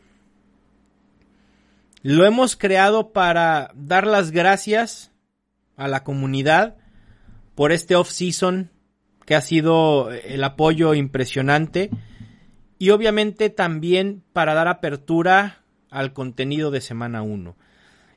Lo 2.01 2.25
hemos 2.25 2.55
creado 2.55 3.11
para 3.11 3.71
dar 3.75 4.05
las 4.05 4.31
gracias 4.31 5.11
a 5.75 5.87
la 5.87 6.03
comunidad 6.03 6.75
por 7.55 7.71
este 7.71 7.95
off-season 7.95 8.71
que 9.27 9.35
ha 9.35 9.41
sido 9.41 10.09
el 10.09 10.41
apoyo 10.45 10.93
impresionante 10.93 11.89
y 12.79 12.91
obviamente 12.91 13.49
también 13.49 14.23
para 14.31 14.53
dar 14.53 14.69
apertura 14.69 15.65
al 15.91 16.13
contenido 16.13 16.71
de 16.71 16.79
semana 16.79 17.23
1. 17.23 17.57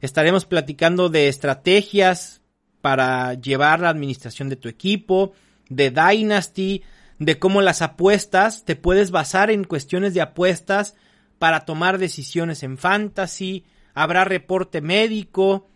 Estaremos 0.01 0.47
platicando 0.47 1.09
de 1.09 1.27
estrategias 1.27 2.43
para 2.81 3.35
llevar 3.35 3.81
la 3.81 3.89
administración 3.89 4.49
de 4.49 4.55
tu 4.55 4.69
equipo, 4.69 5.33
de 5.69 5.91
Dynasty, 5.91 6.85
de 7.19 7.41
cómo 7.41 7.61
las 7.61 7.83
apuestas 7.83 8.65
te 8.65 8.77
puedes 8.77 9.11
basar 9.11 9.51
en 9.51 9.65
cuestiones 9.65 10.15
de 10.15 10.21
apuestas 10.21 10.95
para 11.41 11.65
tomar 11.65 11.99
decisiones 11.99 12.63
en 12.63 12.79
fantasy, 12.79 13.65
habrá 13.95 14.25
reporte 14.25 14.81
médico, 14.81 15.71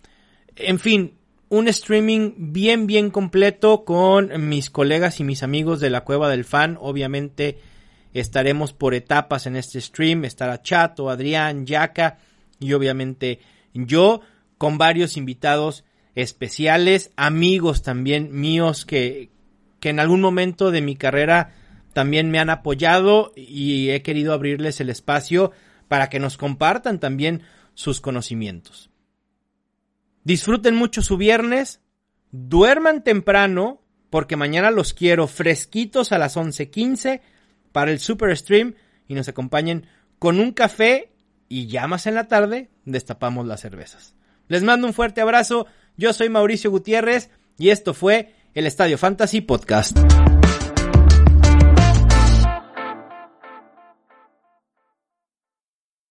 en 0.54 0.78
fin, 0.78 1.18
un 1.48 1.68
streaming 1.68 2.32
bien 2.36 2.86
bien 2.86 3.10
completo 3.10 3.84
con 3.84 4.48
mis 4.48 4.70
colegas 4.70 5.20
y 5.20 5.24
mis 5.24 5.42
amigos 5.42 5.80
de 5.80 5.90
la 5.90 6.02
Cueva 6.02 6.28
del 6.28 6.44
Fan, 6.44 6.78
obviamente 6.80 7.58
Estaremos 8.14 8.72
por 8.72 8.94
etapas 8.94 9.46
en 9.46 9.56
este 9.56 9.80
stream. 9.80 10.24
Estará 10.24 10.62
Chato, 10.62 11.10
Adrián, 11.10 11.66
Yaka 11.66 12.18
y 12.60 12.72
obviamente 12.72 13.40
yo 13.74 14.20
con 14.56 14.78
varios 14.78 15.16
invitados 15.16 15.84
especiales, 16.14 17.10
amigos 17.16 17.82
también 17.82 18.30
míos 18.32 18.86
que, 18.86 19.30
que 19.80 19.88
en 19.88 19.98
algún 19.98 20.20
momento 20.20 20.70
de 20.70 20.80
mi 20.80 20.94
carrera 20.94 21.54
también 21.92 22.30
me 22.30 22.38
han 22.38 22.50
apoyado 22.50 23.32
y 23.34 23.90
he 23.90 24.02
querido 24.02 24.32
abrirles 24.32 24.80
el 24.80 24.90
espacio 24.90 25.50
para 25.88 26.08
que 26.08 26.20
nos 26.20 26.38
compartan 26.38 27.00
también 27.00 27.42
sus 27.74 28.00
conocimientos. 28.00 28.90
Disfruten 30.24 30.74
mucho 30.74 31.02
su 31.02 31.18
viernes, 31.18 31.80
duerman 32.30 33.04
temprano 33.04 33.82
porque 34.08 34.36
mañana 34.36 34.70
los 34.70 34.94
quiero 34.94 35.26
fresquitos 35.26 36.12
a 36.12 36.18
las 36.18 36.36
11:15 36.36 37.20
para 37.72 37.90
el 37.90 38.00
Super 38.00 38.36
Stream 38.36 38.74
y 39.06 39.14
nos 39.14 39.28
acompañen 39.28 39.86
con 40.18 40.40
un 40.40 40.52
café 40.52 41.12
y 41.48 41.66
ya 41.66 41.86
más 41.86 42.06
en 42.06 42.14
la 42.14 42.26
tarde 42.26 42.70
destapamos 42.84 43.46
las 43.46 43.60
cervezas. 43.60 44.14
Les 44.48 44.62
mando 44.62 44.86
un 44.86 44.94
fuerte 44.94 45.20
abrazo, 45.20 45.66
yo 45.96 46.12
soy 46.12 46.28
Mauricio 46.30 46.70
Gutiérrez 46.70 47.30
y 47.58 47.68
esto 47.68 47.92
fue 47.92 48.34
el 48.54 48.66
Estadio 48.66 48.96
Fantasy 48.96 49.42
Podcast. 49.42 49.98